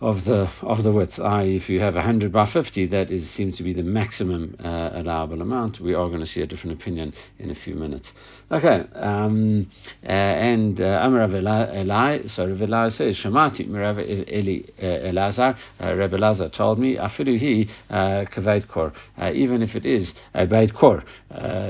of 0.00 0.24
the 0.24 0.48
of 0.62 0.84
the 0.84 0.92
width. 0.92 1.18
I.e., 1.18 1.56
if 1.56 1.68
you 1.68 1.80
have 1.80 1.94
100 1.94 2.32
by 2.32 2.50
50, 2.52 2.86
that 2.88 3.10
is 3.10 3.28
seems 3.34 3.56
to 3.56 3.62
be 3.62 3.72
the 3.72 3.82
maximum 3.82 4.56
uh, 4.62 4.90
allowable 4.94 5.42
amount. 5.42 5.80
We 5.80 5.94
are 5.94 6.08
going 6.08 6.20
to 6.20 6.26
see 6.26 6.40
a 6.40 6.46
different 6.46 6.80
opinion 6.80 7.12
in 7.38 7.50
a 7.50 7.54
few 7.54 7.74
minutes. 7.74 8.06
Okay, 8.50 8.84
um, 8.94 9.70
uh, 10.04 10.06
and 10.06 10.80
uh, 10.80 10.84
Amar 11.02 11.28
Rav 11.28 11.34
Eli, 11.34 12.28
so 12.28 12.46
Rav 12.46 12.62
Eli 12.62 12.88
says, 12.90 13.18
Shamati 13.22 13.70
Rav 13.70 13.98
Eli 13.98 14.62
uh, 14.78 15.10
Elazar, 15.10 15.54
uh, 15.82 15.94
Rav 15.94 16.12
Elazar 16.12 16.56
told 16.56 16.78
me, 16.78 16.96
Afilu 16.96 17.38
he 17.38 17.68
uh, 17.90 18.24
kor, 18.72 18.94
even 19.34 19.60
if 19.60 19.74
it 19.74 19.84
is 19.84 20.14
a 20.32 20.46
beit 20.46 20.74
kor, 20.74 21.04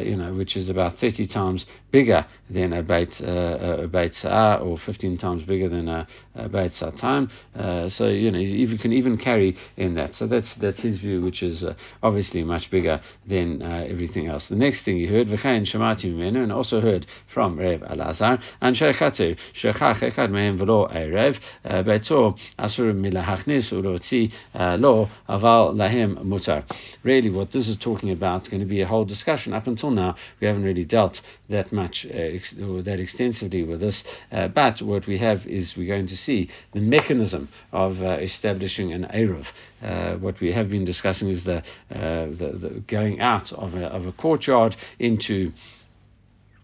you 0.04 0.14
know, 0.14 0.32
which 0.34 0.56
is 0.56 0.68
about 0.68 0.98
30 1.00 1.26
times 1.26 1.64
bigger 1.90 2.26
than 2.50 2.72
a 2.72 2.82
beit 2.82 3.10
uh, 3.20 3.24
uh, 3.24 3.80
a 3.82 3.88
beit 3.88 4.14
sa'ah, 4.14 4.58
or 4.62 4.78
15 4.84 5.18
times 5.18 5.42
bigger 5.44 5.68
than 5.68 5.88
a, 5.88 6.06
a 6.34 6.48
beit 6.48 6.72
sa'tam. 6.72 7.30
Uh, 7.54 7.88
so 7.90 8.08
you 8.08 8.30
know, 8.30 8.38
you 8.38 8.78
can 8.78 8.92
even 8.92 9.16
carry 9.16 9.56
in 9.76 9.94
that. 9.94 10.14
So 10.14 10.26
that's 10.26 10.52
that's 10.60 10.80
his 10.80 10.98
view, 10.98 11.22
which 11.22 11.42
is 11.42 11.64
obviously 12.02 12.44
much 12.44 12.70
bigger 12.70 13.00
than 13.28 13.62
everything 13.62 14.26
else. 14.26 14.44
The 14.48 14.56
next 14.56 14.84
thing 14.84 14.96
he 14.96 15.06
heard, 15.06 15.28
V'chayin 15.28 15.66
Shamati 15.72 16.08
and 16.18 16.52
also 16.52 16.80
heard 16.80 17.06
from 17.32 17.58
Reb 17.58 17.82
Elazar 17.82 18.40
and 18.60 18.76
Shechatu 18.76 19.36
Shechach 19.62 20.00
Echad 20.00 20.30
Mehem 20.30 20.58
V'lo 20.58 20.92
Erev 20.94 21.36
Beto 21.64 22.36
Asur 22.58 22.92
Milahachnis 22.94 23.72
Ulotzi 23.72 24.30
Lo 24.54 25.08
Aval 25.28 25.74
Lahem 25.74 26.24
Mutar. 26.24 26.64
Really, 27.02 27.30
what 27.30 27.52
this 27.52 27.68
is 27.68 27.76
talking 27.82 28.10
about 28.10 28.42
is 28.42 28.48
going 28.48 28.60
to 28.60 28.66
be 28.66 28.80
a 28.80 28.86
whole 28.86 29.04
discussion. 29.04 29.52
Up 29.52 29.66
until 29.66 29.90
now, 29.90 30.16
we 30.40 30.46
haven't 30.46 30.64
really 30.64 30.84
dealt 30.84 31.20
that 31.48 31.72
much 31.72 31.77
uh, 31.80 32.08
ex- 32.12 32.54
or 32.60 32.82
that 32.82 33.00
extensively 33.00 33.62
with 33.62 33.80
this, 33.80 34.02
uh, 34.32 34.48
but 34.48 34.80
what 34.82 35.06
we 35.06 35.18
have 35.18 35.38
is 35.46 35.74
we're 35.76 35.86
going 35.86 36.08
to 36.08 36.16
see 36.16 36.48
the 36.72 36.80
mechanism 36.80 37.48
of 37.72 38.00
uh, 38.00 38.18
establishing 38.18 38.92
an 38.92 39.06
Erev. 39.14 39.44
Uh, 39.82 40.18
what 40.18 40.40
we 40.40 40.52
have 40.52 40.70
been 40.70 40.84
discussing 40.84 41.28
is 41.28 41.44
the, 41.44 41.58
uh, 41.58 41.62
the, 41.90 42.58
the 42.60 42.84
going 42.88 43.20
out 43.20 43.52
of 43.52 43.74
a, 43.74 43.86
of 43.86 44.06
a 44.06 44.12
courtyard 44.12 44.74
into 44.98 45.52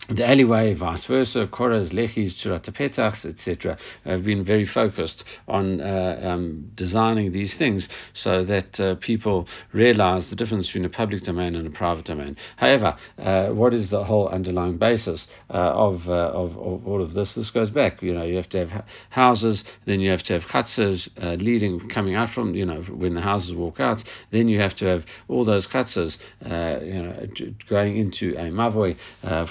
the 0.09 0.27
alleyway, 0.29 0.75
vice 0.75 1.05
versa, 1.07 1.49
koras, 1.51 1.91
lechis, 1.93 2.33
churatapetachs, 2.45 3.25
etc., 3.25 3.79
have 4.05 4.25
been 4.25 4.45
very 4.45 4.67
focused 4.67 5.25
on 5.49 5.81
uh, 5.81 6.21
um, 6.23 6.71
designing 6.77 7.33
these 7.33 7.55
things 7.59 7.89
so 8.13 8.45
that 8.45 8.79
uh, 8.79 8.97
people 9.01 9.49
realize 9.73 10.29
the 10.29 10.37
difference 10.37 10.67
between 10.67 10.85
a 10.85 10.91
public 10.91 11.23
domain 11.23 11.55
and 11.55 11.67
a 11.67 11.71
private 11.71 12.05
domain. 12.05 12.37
However, 12.57 12.97
uh, 13.19 13.49
what 13.49 13.73
is 13.73 13.89
the 13.91 14.05
whole 14.05 14.29
underlying 14.29 14.77
basis 14.77 15.27
uh, 15.49 15.55
of, 15.55 16.03
uh, 16.07 16.13
of, 16.13 16.51
of, 16.59 16.87
all 16.87 17.03
of 17.03 17.15
this? 17.15 17.33
This 17.35 17.51
goes 17.51 17.71
back. 17.71 18.03
You 18.03 18.13
know, 18.13 18.25
you 18.25 18.37
have 18.37 18.51
to 18.51 18.67
have 18.67 18.85
houses, 19.09 19.65
then 19.87 20.01
you 20.01 20.11
have 20.11 20.23
to 20.25 20.39
have 20.39 20.43
chutzahs 20.43 21.09
uh, 21.23 21.37
leading, 21.43 21.89
coming 21.89 22.15
out 22.15 22.29
from, 22.35 22.55
you 22.55 22.67
know, 22.67 22.83
when 22.91 23.15
the 23.15 23.23
houses 23.23 23.55
walk 23.55 23.81
out, 23.81 24.03
then 24.33 24.49
you 24.49 24.61
have 24.61 24.77
to 24.77 24.85
have 24.85 25.05
all 25.29 25.47
those 25.47 25.67
chutzahs, 25.67 26.17
you 26.43 27.03
know, 27.03 27.27
going 27.71 27.97
into 27.97 28.37
a 28.37 28.51
mavoi 28.51 28.97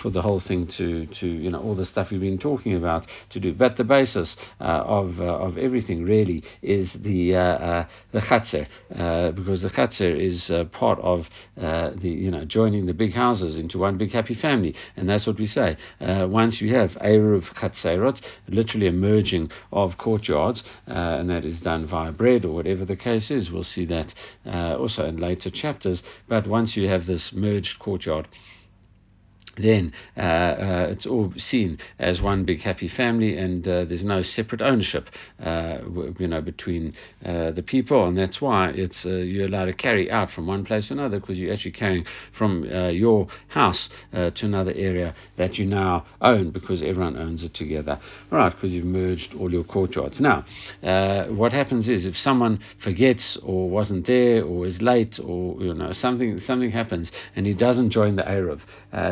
for 0.02 0.12
the 0.12 0.22
whole 0.22 0.43
thing 0.48 0.70
to, 0.78 1.08
to 1.20 1.28
you 1.28 1.50
know 1.50 1.62
all 1.62 1.76
the 1.76 1.86
stuff 1.86 2.08
we've 2.12 2.22
been 2.22 2.38
talking 2.38 2.76
about 2.76 3.06
to 3.32 3.40
do. 3.40 3.54
But 3.54 3.78
the 3.78 3.84
basis 3.84 4.36
uh, 4.60 4.64
of 4.64 5.20
uh, 5.20 5.24
of 5.24 5.58
everything 5.58 6.04
really 6.04 6.44
is 6.62 6.90
the 7.04 7.36
uh, 7.36 7.40
uh 7.40 7.88
the 8.12 8.20
chatzer, 8.20 8.68
uh, 8.96 9.32
because 9.32 9.62
the 9.62 9.70
chatzer 9.70 10.16
is 10.20 10.50
uh, 10.50 10.66
part 10.66 11.00
of 11.00 11.26
the 11.56 12.10
you 12.10 12.32
know 12.32 12.46
joining 12.46 12.86
the 12.86 12.94
big 12.94 13.14
houses 13.14 13.58
into 13.58 13.78
one 13.78 13.98
big 13.98 14.12
happy 14.12 14.36
family, 14.36 14.76
and 14.96 15.10
that's 15.10 15.28
what 15.28 15.38
we 15.38 15.46
say. 15.46 15.78
once 16.00 16.58
you 16.60 16.74
have 16.74 16.92
eruv 17.04 17.44
chatzerot, 17.62 18.20
literally 18.48 18.88
a 18.88 18.92
merging 18.92 19.50
of 19.72 19.92
courtyards, 19.98 20.64
and 20.88 21.30
that 21.30 21.46
is 21.46 21.60
done 21.62 21.88
via 21.88 22.12
bread 22.12 22.46
or 22.46 22.54
whatever 22.54 22.86
the 22.86 22.96
case 22.96 23.32
is. 23.32 23.50
We'll 23.52 23.64
see 23.64 23.86
that 23.86 24.14
also 24.46 25.06
in 25.06 25.18
later 25.18 25.50
chapters. 25.50 26.02
But 26.28 26.48
once 26.48 26.76
you 26.76 26.88
have 26.90 27.06
this 27.06 27.32
merged 27.34 27.80
courtyard 27.80 28.28
then 29.58 29.94
uh, 30.18 30.22
uh, 30.22 30.88
it's 30.90 31.06
all 31.06 31.32
seen 31.38 31.78
as 32.00 32.20
one 32.22 32.44
big 32.44 32.60
happy 32.62 32.90
family, 32.96 33.38
and 33.38 33.68
uh, 33.68 33.86
there's 33.86 34.04
no 34.04 34.22
separate 34.24 34.62
ownership, 34.62 35.06
uh, 35.44 35.78
you 36.18 36.28
know, 36.28 36.42
between 36.42 36.94
uh, 37.24 37.52
the 37.52 37.62
people, 37.62 38.08
and 38.08 38.18
that's 38.18 38.42
why 38.42 38.70
it's 38.70 39.04
uh, 39.06 39.10
you're 39.10 39.48
allowed 39.48 39.66
to 39.66 39.74
carry 39.74 40.10
out 40.10 40.30
from 40.32 40.48
one 40.48 40.66
place 40.66 40.88
to 40.88 40.94
another 40.94 41.20
because 41.20 41.38
you're 41.38 41.54
actually 41.54 41.72
carrying 41.72 42.06
from 42.38 42.64
your 42.94 43.28
house 43.50 43.90
to 44.12 44.46
another 44.46 44.74
area 44.76 45.14
that 45.38 45.56
you 45.56 45.66
now 45.66 46.06
own 46.22 46.52
because 46.52 46.82
everyone 46.82 47.18
owns 47.18 47.44
it 47.44 47.54
together, 47.54 48.00
all 48.32 48.38
right? 48.38 48.54
Because 48.54 48.72
you've 48.72 48.86
merged 48.86 49.34
all 49.40 49.52
your 49.52 49.64
courtyards. 49.64 50.20
Now, 50.20 50.46
what 51.30 51.52
happens 51.52 51.88
is 51.88 52.06
if 52.06 52.16
someone 52.16 52.60
forgets 52.84 53.38
or 53.44 53.70
wasn't 53.70 54.08
there 54.08 54.44
or 54.44 54.66
is 54.66 54.82
late 54.82 55.20
or 55.24 55.62
you 55.62 55.74
know 55.74 55.94
something 55.94 56.40
something 56.46 56.72
happens 56.72 57.12
and 57.36 57.46
he 57.46 57.54
doesn't 57.54 57.92
join 57.92 58.16
the 58.16 58.24
Erev, 58.24 58.60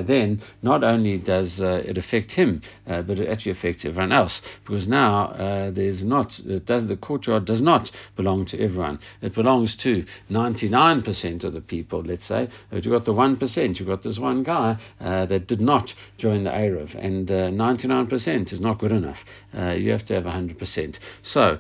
then 0.08 0.31
then 0.32 0.48
not 0.62 0.84
only 0.84 1.18
does 1.18 1.60
uh, 1.60 1.82
it 1.86 1.98
affect 1.98 2.32
him, 2.32 2.62
uh, 2.88 3.02
but 3.02 3.18
it 3.18 3.30
actually 3.30 3.52
affects 3.52 3.84
everyone 3.86 4.12
else. 4.12 4.42
Because 4.66 4.88
now 4.88 5.28
uh, 5.30 5.72
there's 5.72 6.04
not, 6.04 6.32
does, 6.66 6.88
the 6.88 6.98
courtyard 7.02 7.46
does 7.46 7.62
not 7.62 7.90
belong 8.16 8.46
to 8.48 8.60
everyone. 8.60 9.00
It 9.22 9.36
belongs 9.36 9.76
to 9.84 10.06
99% 10.30 11.44
of 11.44 11.54
the 11.54 11.62
people, 11.62 12.04
let's 12.04 12.28
say. 12.28 12.50
But 12.70 12.86
you've 12.86 12.94
got 12.94 13.06
the 13.06 13.14
1%, 13.14 13.80
you've 13.80 13.88
got 13.88 14.04
this 14.04 14.18
one 14.18 14.44
guy 14.44 14.78
uh, 15.00 15.26
that 15.28 15.48
did 15.48 15.62
not 15.62 15.90
join 16.18 16.44
the 16.44 16.50
Erev, 16.50 16.98
and 17.04 17.28
99% 17.28 18.12
uh, 18.12 18.56
is 18.56 18.60
not 18.60 18.80
good 18.80 18.92
enough. 18.92 19.18
Uh, 19.58 19.72
you 19.72 19.92
have 19.92 20.06
to 20.06 20.14
have 20.14 20.24
100%. 20.24 20.96
So 21.24 21.58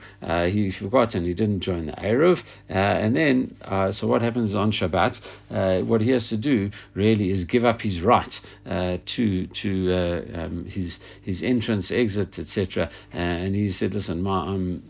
he 0.47 0.73
forgot 0.79 1.13
and 1.13 1.25
he 1.25 1.33
didn't 1.33 1.61
join 1.61 1.87
the 1.87 1.93
Erev, 1.93 2.37
and 2.69 3.15
then, 3.15 3.55
so 3.99 4.07
what 4.07 4.21
happens 4.21 4.55
on 4.55 4.71
Shabbat? 4.71 5.85
what 5.85 6.01
he 6.01 6.11
has 6.11 6.27
to 6.29 6.37
do 6.37 6.69
really 6.93 7.31
is 7.31 7.43
give 7.45 7.65
up 7.65 7.81
his 7.81 8.01
right 8.01 8.31
uh, 8.65 8.97
to 9.15 9.47
to 9.61 9.91
uh, 9.91 10.39
um, 10.43 10.65
his 10.65 10.97
his 11.23 11.41
entrance, 11.43 11.91
exit, 11.91 12.37
etc. 12.37 12.89
And 13.11 13.55
he 13.55 13.71
said, 13.71 13.93
"Listen, 13.93 14.21
my, 14.21 14.45
I'm 14.45 14.83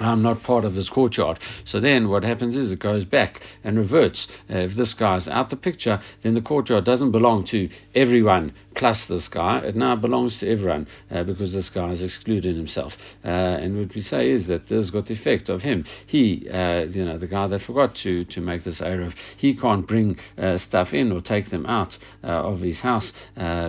I'm 0.00 0.22
not 0.22 0.42
part 0.42 0.64
of 0.64 0.74
this 0.74 0.88
courtyard. 0.88 1.38
So 1.66 1.80
then 1.80 2.08
what 2.08 2.22
happens 2.22 2.56
is 2.56 2.70
it 2.70 2.80
goes 2.80 3.04
back 3.04 3.40
and 3.64 3.78
reverts. 3.78 4.26
Uh, 4.48 4.58
if 4.58 4.76
this 4.76 4.94
guy's 4.98 5.26
out 5.28 5.50
the 5.50 5.56
picture, 5.56 6.00
then 6.22 6.34
the 6.34 6.40
courtyard 6.40 6.84
doesn't 6.84 7.12
belong 7.12 7.46
to 7.50 7.68
everyone 7.94 8.52
plus 8.76 9.02
this 9.08 9.28
guy. 9.28 9.58
It 9.58 9.76
now 9.76 9.96
belongs 9.96 10.38
to 10.40 10.48
everyone 10.48 10.86
uh, 11.10 11.24
because 11.24 11.52
this 11.52 11.70
guy 11.74 11.90
has 11.90 12.02
excluded 12.02 12.56
himself. 12.56 12.92
Uh, 13.24 13.28
and 13.28 13.76
what 13.76 13.94
we 13.94 14.00
say 14.00 14.30
is 14.30 14.46
that 14.46 14.68
this 14.68 14.90
got 14.90 15.06
the 15.06 15.14
effect 15.14 15.48
of 15.48 15.62
him. 15.62 15.84
He, 16.06 16.48
uh, 16.48 16.84
you 16.84 17.04
know, 17.04 17.18
the 17.18 17.26
guy 17.26 17.48
that 17.48 17.62
forgot 17.62 17.96
to, 18.04 18.24
to 18.24 18.40
make 18.40 18.64
this 18.64 18.80
Erev, 18.80 19.12
he 19.36 19.56
can't 19.56 19.86
bring 19.86 20.16
uh, 20.38 20.58
stuff 20.58 20.88
in 20.92 21.10
or 21.10 21.20
take 21.20 21.50
them 21.50 21.66
out 21.66 21.92
uh, 22.22 22.28
of 22.28 22.60
his 22.60 22.78
house 22.78 23.10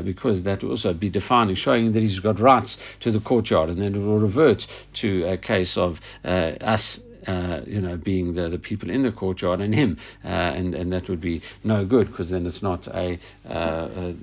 because 0.05 0.43
that 0.43 0.61
will 0.61 0.71
also 0.71 0.93
be 0.93 1.09
defining, 1.09 1.55
showing 1.55 1.91
that 1.93 2.01
he's 2.01 2.19
got 2.19 2.39
rights 2.39 2.77
to 3.01 3.11
the 3.11 3.19
courtyard. 3.19 3.69
And 3.69 3.81
then 3.81 3.95
it 3.95 3.99
will 3.99 4.19
revert 4.19 4.61
to 5.01 5.23
a 5.25 5.37
case 5.37 5.73
of 5.75 5.95
us 6.23 6.99
uh, 7.27 7.61
you 7.65 7.81
know, 7.81 7.97
being 7.97 8.33
the, 8.33 8.49
the 8.49 8.57
people 8.57 8.89
in 8.89 9.03
the 9.03 9.11
courtyard 9.11 9.59
and 9.59 9.73
him, 9.73 9.97
uh, 10.23 10.27
and 10.27 10.73
and 10.73 10.91
that 10.91 11.09
would 11.09 11.21
be 11.21 11.41
no 11.63 11.85
good 11.85 12.07
because 12.07 12.31
then 12.31 12.45
it's 12.45 12.63
not 12.63 12.87
a, 12.87 13.19
uh, 13.47 14.13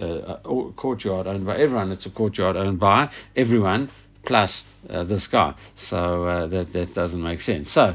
a, 0.00 0.04
a, 0.04 0.06
a, 0.06 0.72
courtyard 0.72 1.26
owned 1.26 1.44
by 1.44 1.56
everyone; 1.56 1.92
it's 1.92 2.06
a 2.06 2.10
courtyard 2.10 2.56
owned 2.56 2.80
by 2.80 3.10
everyone 3.36 3.90
plus 4.24 4.62
uh, 4.90 5.04
this 5.04 5.28
guy. 5.30 5.54
So 5.88 6.24
uh, 6.24 6.46
that 6.48 6.72
that 6.72 6.94
doesn't 6.94 7.22
make 7.22 7.40
sense. 7.40 7.72
So. 7.72 7.94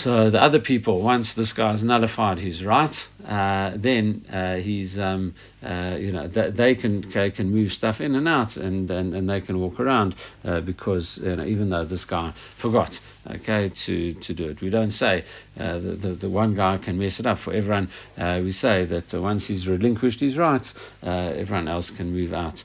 So 0.00 0.30
the 0.30 0.42
other 0.42 0.58
people, 0.58 1.02
once 1.02 1.32
this 1.36 1.52
guy's 1.52 1.82
nullified 1.82 2.38
his 2.38 2.64
right, 2.64 2.94
uh, 3.26 3.76
then 3.76 4.24
uh, 4.32 4.56
he's, 4.56 4.98
um, 4.98 5.34
uh, 5.62 5.96
you 5.98 6.12
know, 6.12 6.28
th- 6.28 6.54
they 6.54 6.74
can 6.74 7.10
they 7.12 7.30
can 7.30 7.50
move 7.50 7.72
stuff 7.72 8.00
in 8.00 8.14
and 8.14 8.26
out, 8.26 8.56
and, 8.56 8.90
and, 8.90 9.14
and 9.14 9.28
they 9.28 9.42
can 9.42 9.60
walk 9.60 9.78
around 9.78 10.14
uh, 10.44 10.60
because 10.60 11.20
you 11.22 11.36
know, 11.36 11.44
even 11.44 11.68
though 11.68 11.84
this 11.84 12.06
guy 12.06 12.34
forgot, 12.62 12.90
okay, 13.30 13.70
to, 13.84 14.14
to 14.14 14.34
do 14.34 14.48
it. 14.48 14.62
We 14.62 14.70
don't 14.70 14.92
say 14.92 15.24
uh, 15.60 15.74
the, 15.74 15.98
the, 16.00 16.18
the 16.22 16.30
one 16.30 16.56
guy 16.56 16.78
can 16.82 16.98
mess 16.98 17.20
it 17.20 17.26
up 17.26 17.38
for 17.44 17.52
everyone. 17.52 17.90
Uh, 18.16 18.40
we 18.42 18.52
say 18.52 18.86
that 18.86 19.12
once 19.20 19.44
he's 19.46 19.66
relinquished 19.66 20.20
his 20.20 20.38
rights, 20.38 20.72
everyone 21.02 21.68
else 21.68 21.90
can 21.98 22.12
move 22.12 22.32
out, 22.32 22.56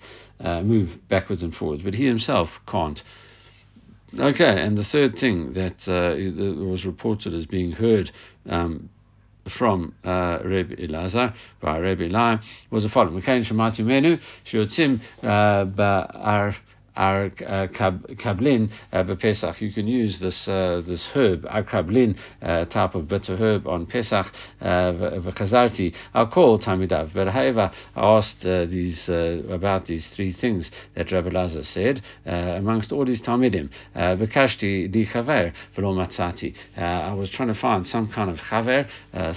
move 0.63 0.91
backwards 1.09 1.43
and 1.43 1.53
forwards, 1.53 1.83
but 1.83 1.93
he 1.93 2.05
himself 2.05 2.47
can't. 2.71 3.01
Okay, 4.13 4.61
and 4.61 4.77
the 4.77 4.85
third 4.85 5.15
thing 5.19 5.53
that 5.53 5.75
uh, 5.85 6.15
was 6.63 6.85
reported 6.85 7.33
as 7.33 7.45
being 7.45 7.73
heard 7.73 8.09
um, 8.49 8.89
from 9.57 9.95
uh, 10.05 10.39
Reb 10.45 10.69
Elazar 10.69 11.33
by 11.61 11.77
Reb 11.79 11.99
Eli 11.99 12.37
was 12.71 12.83
the 12.83 12.89
following: 12.89 13.21
"Mekain 13.21 13.45
shemati 13.45 13.79
menu 13.79 14.17
shiotzim 14.49 15.01
uh, 15.21 15.65
ba'ar." 15.65 16.55
Uh, 16.97 17.67
kablin 17.67 18.69
uh, 18.91 19.03
Pesach. 19.15 19.61
You 19.61 19.71
can 19.71 19.87
use 19.87 20.17
this 20.19 20.47
uh, 20.47 20.81
this 20.87 21.05
herb, 21.13 21.45
our 21.49 21.63
kablin 21.63 22.15
uh, 22.41 22.65
type 22.65 22.95
of 22.95 23.07
bitter 23.07 23.35
herb 23.35 23.67
on 23.67 23.85
Pesach. 23.85 24.25
V'chazarti. 24.61 25.93
I'll 26.13 26.27
call 26.27 26.59
Tamidav. 26.59 27.13
But 27.13 27.27
however, 27.27 27.71
I 27.95 28.01
asked 28.17 28.43
uh, 28.45 28.65
these 28.65 28.99
uh, 29.07 29.43
about 29.49 29.85
these 29.87 30.07
three 30.15 30.33
things 30.39 30.69
that 30.95 31.11
Rabbi 31.11 31.29
Lazar 31.29 31.63
said 31.63 32.01
amongst 32.25 32.91
all 32.91 33.05
these 33.05 33.21
Talmidim. 33.21 33.69
Bekashti 33.95 34.91
di 34.91 35.05
chaver 35.05 35.53
v'lo 35.77 35.93
matzati. 35.93 36.53
I 36.77 37.13
was 37.13 37.29
trying 37.29 37.53
to 37.53 37.59
find 37.59 37.85
some 37.85 38.11
kind 38.13 38.29
of 38.29 38.37
chaver, 38.37 38.87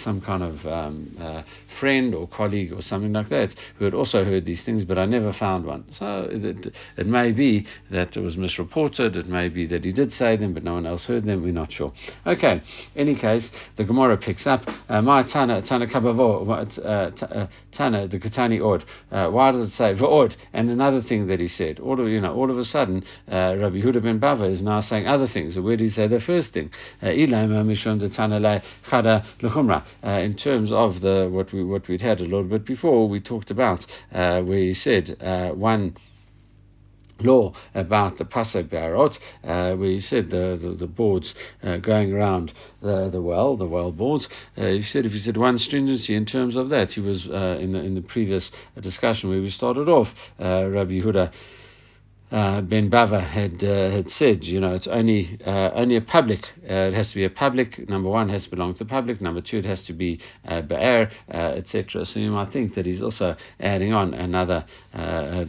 some 0.02 0.20
kind 0.20 0.42
of 0.42 0.66
um, 0.66 1.44
friend 1.78 2.14
or 2.14 2.28
colleague 2.28 2.72
or 2.72 2.82
something 2.82 3.12
like 3.12 3.28
that 3.28 3.48
who 3.78 3.84
had 3.84 3.94
also 3.94 4.24
heard 4.24 4.44
these 4.44 4.62
things, 4.64 4.84
but 4.84 4.98
I 4.98 5.06
never 5.06 5.32
found 5.38 5.64
one. 5.64 5.84
So 5.98 6.28
it, 6.30 6.74
it 6.96 7.06
may 7.06 7.32
be 7.32 7.49
that 7.90 8.16
it 8.16 8.20
was 8.20 8.36
misreported, 8.36 9.16
it 9.16 9.28
may 9.28 9.48
be 9.48 9.66
that 9.66 9.84
he 9.84 9.92
did 9.92 10.12
say 10.12 10.36
them, 10.36 10.54
but 10.54 10.64
no 10.64 10.74
one 10.74 10.86
else 10.86 11.02
heard 11.04 11.24
them, 11.24 11.42
we're 11.42 11.52
not 11.52 11.72
sure. 11.72 11.92
Okay, 12.26 12.62
any 12.96 13.14
case, 13.18 13.48
the 13.76 13.84
Gemara 13.84 14.16
picks 14.16 14.46
up, 14.46 14.62
uh, 14.88 15.02
my 15.02 15.22
Tana, 15.22 15.62
Tana 15.66 15.86
Kabavo, 15.86 16.48
uh, 16.48 16.82
uh, 16.82 17.46
Tana, 17.76 18.08
the 18.08 18.18
Katani. 18.18 18.60
Uh, 18.60 19.30
why 19.30 19.52
does 19.52 19.70
it 19.70 19.74
say 19.76 19.94
V'od? 19.94 20.34
And 20.52 20.70
another 20.70 21.02
thing 21.02 21.26
that 21.28 21.40
he 21.40 21.48
said, 21.48 21.80
all 21.80 22.00
of, 22.00 22.06
you 22.08 22.20
know, 22.20 22.34
all 22.34 22.50
of 22.50 22.58
a 22.58 22.64
sudden, 22.64 23.02
uh, 23.30 23.56
Rabbi 23.56 23.80
Huda 23.80 24.02
ben 24.02 24.20
Bava 24.20 24.52
is 24.52 24.62
now 24.62 24.80
saying 24.82 25.06
other 25.06 25.26
things. 25.32 25.56
Where 25.56 25.76
did 25.76 25.84
he 25.84 25.90
say 25.90 26.06
the 26.06 26.20
first 26.20 26.52
thing? 26.52 26.70
Uh, 27.02 27.08
in 30.20 30.36
terms 30.36 30.72
of 30.72 31.00
the 31.00 31.28
what 31.30 31.52
we 31.52 31.64
what 31.64 31.88
we'd 31.88 32.00
had 32.00 32.20
a 32.20 32.24
little 32.24 32.44
bit 32.44 32.64
before, 32.66 33.08
we 33.08 33.20
talked 33.20 33.50
about 33.50 33.80
uh, 34.12 34.40
where 34.42 34.58
he 34.58 34.74
said 34.74 35.16
uh, 35.20 35.50
one 35.50 35.96
law 37.22 37.52
about 37.74 38.18
the 38.18 38.24
Pasay 38.24 38.68
Barot, 38.68 39.16
uh, 39.44 39.76
where 39.76 39.90
he 39.90 40.00
said 40.00 40.30
the, 40.30 40.58
the, 40.60 40.76
the 40.78 40.86
boards 40.86 41.34
uh, 41.62 41.76
going 41.78 42.12
around 42.12 42.52
the, 42.82 43.08
the 43.10 43.20
well, 43.20 43.56
the 43.56 43.66
well 43.66 43.92
boards. 43.92 44.28
Uh, 44.56 44.66
he 44.66 44.82
said 44.82 45.06
if 45.06 45.12
he 45.12 45.18
said 45.18 45.36
one 45.36 45.58
stringency 45.58 46.14
in 46.14 46.26
terms 46.26 46.56
of 46.56 46.68
that, 46.70 46.88
he 46.88 47.00
was 47.00 47.26
uh, 47.30 47.58
in, 47.60 47.72
the, 47.72 47.78
in 47.78 47.94
the 47.94 48.02
previous 48.02 48.50
discussion 48.80 49.30
where 49.30 49.40
we 49.40 49.50
started 49.50 49.88
off, 49.88 50.08
uh, 50.38 50.68
Rabbi 50.68 51.00
Huda 51.00 51.32
uh, 52.30 52.60
Ben 52.60 52.90
Bava 52.90 53.28
had 53.28 53.62
uh, 53.64 53.90
had 53.90 54.08
said, 54.10 54.44
you 54.44 54.60
know, 54.60 54.74
it's 54.74 54.86
only 54.86 55.38
uh, 55.44 55.70
only 55.74 55.96
a 55.96 56.00
public. 56.00 56.40
Uh, 56.62 56.88
it 56.88 56.94
has 56.94 57.08
to 57.08 57.14
be 57.16 57.24
a 57.24 57.30
public. 57.30 57.88
Number 57.88 58.08
one 58.08 58.28
has 58.28 58.44
to 58.44 58.50
belong 58.50 58.74
to 58.74 58.84
the 58.84 58.88
public. 58.88 59.20
Number 59.20 59.40
two, 59.40 59.58
it 59.58 59.64
has 59.64 59.82
to 59.86 59.92
be 59.92 60.20
uh, 60.46 60.62
be'er, 60.62 61.10
uh, 61.32 61.36
etc. 61.36 62.06
So 62.06 62.20
you 62.20 62.30
might 62.30 62.52
think 62.52 62.74
that 62.76 62.86
he's 62.86 63.02
also 63.02 63.36
adding 63.58 63.92
on 63.92 64.14
another 64.14 64.64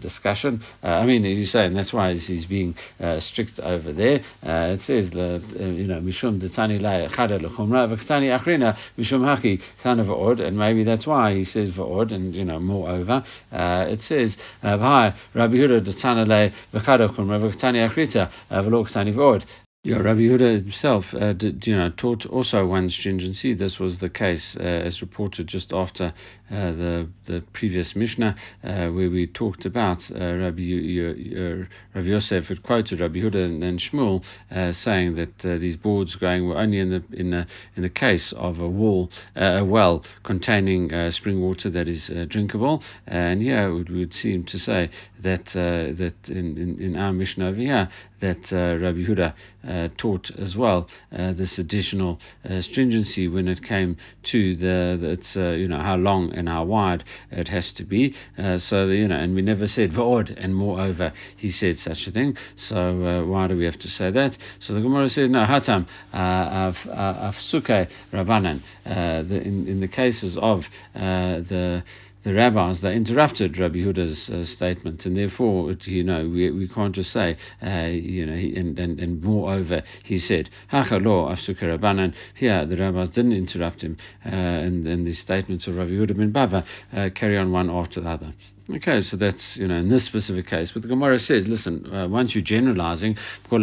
discussion. 0.01 0.63
I 0.81 1.05
mean, 1.05 1.23
he's 1.23 1.51
saying 1.51 1.73
that's 1.73 1.93
why 1.93 2.13
he's 2.13 2.45
being 2.45 2.75
strict 3.19 3.59
over 3.59 3.93
there. 3.93 4.21
it 4.41 4.81
says, 4.87 5.11
you 5.13 5.87
know, 5.87 6.01
mishum 6.01 6.41
detani 6.41 6.81
la 6.81 7.09
chada 7.15 7.39
lechumra 7.39 7.87
v'ktani 7.87 8.37
achrina 8.39 8.75
mishum 8.97 9.21
haki 9.21 9.59
kind 9.83 9.99
of 9.99 10.07
v'od, 10.07 10.39
and 10.41 10.57
maybe 10.57 10.83
that's 10.83 11.05
why 11.05 11.33
he 11.35 11.45
says 11.45 11.69
v'od, 11.71 12.11
and 12.11 12.33
you 12.33 12.45
know, 12.45 12.59
moreover, 12.59 13.23
it 13.51 13.99
says, 14.07 14.35
Rabbi 14.63 15.55
Huda 15.55 15.85
detana 15.85 16.51
le 16.73 16.79
V'chadokun, 16.79 17.29
Rav 17.29 17.51
Ktani 17.51 17.81
Akrita, 17.81 18.29
uh, 18.49 18.61
V'lo 18.61 18.83
Ktani 18.85 19.13
V'od. 19.13 19.43
Yeah, 19.83 19.95
Rabbi 19.97 20.19
Yehuda 20.19 20.61
himself, 20.61 21.05
uh, 21.19 21.33
did, 21.33 21.65
you 21.65 21.75
know, 21.75 21.89
taught 21.89 22.27
also 22.27 22.67
one 22.67 22.91
stringency. 22.91 23.55
This 23.55 23.79
was 23.79 23.97
the 23.97 24.09
case 24.11 24.55
uh, 24.59 24.61
as 24.63 25.01
reported 25.01 25.47
just 25.47 25.73
after 25.73 26.13
uh, 26.51 26.71
the 26.73 27.09
the 27.25 27.43
previous 27.51 27.95
Mishnah, 27.95 28.35
uh, 28.63 28.89
where 28.89 29.09
we 29.09 29.25
talked 29.25 29.65
about 29.65 29.97
uh, 30.13 30.19
Rabbi, 30.35 30.61
y- 30.61 31.65
Rabbi 31.95 32.07
Yosef 32.09 32.45
had 32.45 32.61
quoted 32.61 32.99
Rabbi 32.99 33.21
Yehuda 33.21 33.43
and, 33.43 33.63
and 33.63 33.81
Shmuel 33.81 34.21
uh, 34.51 34.71
saying 34.73 35.15
that 35.15 35.59
these 35.59 35.77
boards 35.77 36.15
going 36.15 36.47
were 36.47 36.59
only 36.59 36.77
in 36.77 36.91
the 36.91 37.03
in 37.11 37.31
the 37.31 37.47
in 37.75 37.81
the 37.81 37.89
case 37.89 38.35
of 38.37 38.59
a 38.59 38.69
wall, 38.69 39.09
a 39.35 39.65
well 39.65 40.05
containing 40.23 40.91
spring 41.09 41.41
water 41.41 41.71
that 41.71 41.87
is 41.87 42.11
drinkable. 42.29 42.83
And 43.07 43.41
yeah, 43.41 43.67
it 43.67 43.71
would, 43.71 43.89
would 43.89 44.13
seem 44.13 44.43
to 44.43 44.59
say 44.59 44.91
that 45.23 45.45
that 45.55 46.13
in, 46.27 46.57
in, 46.59 46.79
in 46.79 46.95
our 46.97 47.13
Mishnah 47.13 47.47
over 47.47 47.57
here 47.57 47.89
that 48.21 48.37
uh, 48.51 48.77
Rabbi 48.79 48.99
Yehuda 48.99 49.33
uh, 49.67 49.87
taught 49.97 50.31
as 50.37 50.55
well 50.55 50.87
uh, 51.11 51.33
this 51.33 51.59
additional 51.59 52.19
uh, 52.45 52.61
stringency 52.61 53.27
when 53.27 53.47
it 53.47 53.63
came 53.63 53.97
to 54.31 54.55
the, 54.55 54.97
the 54.99 55.09
it's 55.11 55.35
uh, 55.35 55.51
you 55.51 55.67
know 55.67 55.79
how 55.79 55.95
long 55.95 56.31
and 56.33 56.47
how 56.47 56.63
wide 56.63 57.03
it 57.31 57.47
has 57.47 57.71
to 57.77 57.83
be. 57.83 58.15
Uh, 58.37 58.57
so 58.57 58.87
you 58.87 59.07
know, 59.07 59.15
and 59.15 59.35
we 59.35 59.41
never 59.41 59.67
said 59.67 59.91
va'od, 59.91 60.33
and 60.41 60.55
moreover, 60.55 61.11
he 61.37 61.51
said 61.51 61.77
such 61.77 62.07
a 62.07 62.11
thing. 62.11 62.35
So 62.69 63.25
why 63.27 63.47
do 63.47 63.57
we 63.57 63.65
have 63.65 63.79
to 63.79 63.87
say 63.87 64.11
that? 64.11 64.37
So 64.61 64.73
the 64.73 64.81
Gemara 64.81 65.09
says 65.09 65.29
no 65.29 65.45
hatam 65.45 65.87
afsuke 66.13 67.87
rabanan. 68.13 68.61
In 68.85 69.67
in 69.67 69.81
the 69.81 69.87
cases 69.87 70.37
of 70.41 70.61
the 70.93 71.83
the 72.23 72.33
rabbis 72.33 72.81
they 72.81 72.93
interrupted 72.95 73.57
Rabbi 73.57 73.79
Huda's 73.79 74.29
uh, 74.29 74.45
statement, 74.45 75.05
and 75.05 75.17
therefore, 75.17 75.73
you 75.85 76.03
know, 76.03 76.27
we, 76.27 76.51
we 76.51 76.67
can't 76.67 76.93
just 76.93 77.11
say, 77.11 77.37
uh, 77.65 77.87
you 77.87 78.25
know, 78.25 78.33
and, 78.33 78.77
and, 78.77 78.99
and 78.99 79.23
moreover, 79.23 79.81
he 80.03 80.19
said, 80.19 80.49
Hachalo 80.71 81.35
Afsuka 81.35 81.63
Rabbanan. 81.63 82.13
Here, 82.35 82.65
the 82.65 82.77
rabbis 82.77 83.09
didn't 83.09 83.33
interrupt 83.33 83.81
him, 83.81 83.97
uh, 84.25 84.29
and, 84.29 84.87
and 84.87 85.05
the 85.05 85.13
statements 85.13 85.67
of 85.67 85.75
Rabbi 85.75 85.91
Huda 85.91 86.15
ben 86.15 86.31
Bava 86.31 86.65
uh, 86.93 87.09
carry 87.15 87.37
on 87.37 87.51
one 87.51 87.69
after 87.69 88.01
the 88.01 88.09
other. 88.09 88.33
Okay, 88.69 89.01
so 89.01 89.17
that's 89.17 89.55
you 89.55 89.67
know 89.67 89.75
in 89.75 89.89
this 89.89 90.05
specific 90.05 90.45
case. 90.45 90.69
But 90.71 90.83
the 90.83 90.87
Gemara 90.87 91.17
says, 91.17 91.45
listen, 91.47 91.91
uh, 91.91 92.07
once 92.07 92.35
you're 92.35 92.43
generalizing, 92.43 93.17
but 93.49 93.61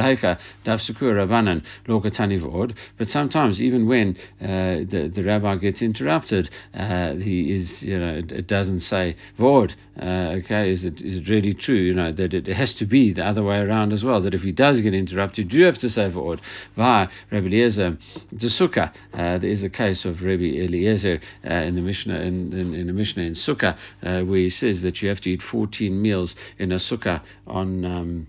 sometimes 3.07 3.61
even 3.61 3.87
when 3.89 4.17
uh, 4.41 4.83
the 4.91 5.13
the 5.15 5.23
rabbi 5.23 5.57
gets 5.57 5.83
interrupted, 5.83 6.51
uh, 6.75 7.15
he 7.15 7.55
is 7.55 7.71
you 7.81 7.99
know 7.99 8.17
it, 8.17 8.33
it 8.33 8.47
doesn't 8.49 8.81
say 8.81 9.15
vod. 9.39 9.71
Uh, 10.01 10.41
okay, 10.43 10.71
is 10.71 10.85
it 10.85 11.01
is 11.01 11.19
it 11.19 11.29
really 11.29 11.55
true? 11.55 11.77
You 11.77 11.95
know 11.95 12.13
that 12.13 12.35
it 12.35 12.49
has 12.49 12.75
to 12.81 12.85
be 12.85 13.13
the 13.13 13.25
other 13.25 13.45
way 13.45 13.59
around 13.59 13.93
as 13.93 14.03
well. 14.03 14.21
That 14.21 14.35
if 14.35 14.41
he 14.41 14.51
does 14.51 14.81
get 14.81 14.95
interrupted, 14.95 15.53
you 15.53 15.65
have 15.65 15.79
to 15.79 15.89
say 15.89 16.11
vod. 16.11 16.41
Via 16.77 17.07
Rabbi 17.31 17.47
Eliezer 17.47 17.97
the 18.33 18.49
Sukkah. 18.49 18.91
Uh, 19.15 19.39
there 19.39 19.51
is 19.51 19.63
a 19.63 19.71
case 19.71 20.05
of 20.05 20.23
Rabbi 20.23 20.59
Eliezer 20.59 21.21
uh, 21.49 21.55
in 21.55 21.77
the 21.77 21.83
Mishnah 21.83 22.21
in, 22.21 22.53
in, 22.53 22.75
in 22.75 22.87
the 22.89 22.93
Mishnah 22.93 23.23
in 23.23 23.35
Sukkah 23.35 23.77
where 24.03 24.39
he 24.39 24.51
says 24.51 24.83
that 24.83 24.88
you 24.97 25.09
have 25.09 25.21
to 25.21 25.31
eat 25.31 25.43
14 25.51 26.01
meals 26.01 26.35
in 26.59 26.73
a 26.73 26.79
sukkah 26.79 27.23
on. 27.47 27.85
Um, 27.85 28.27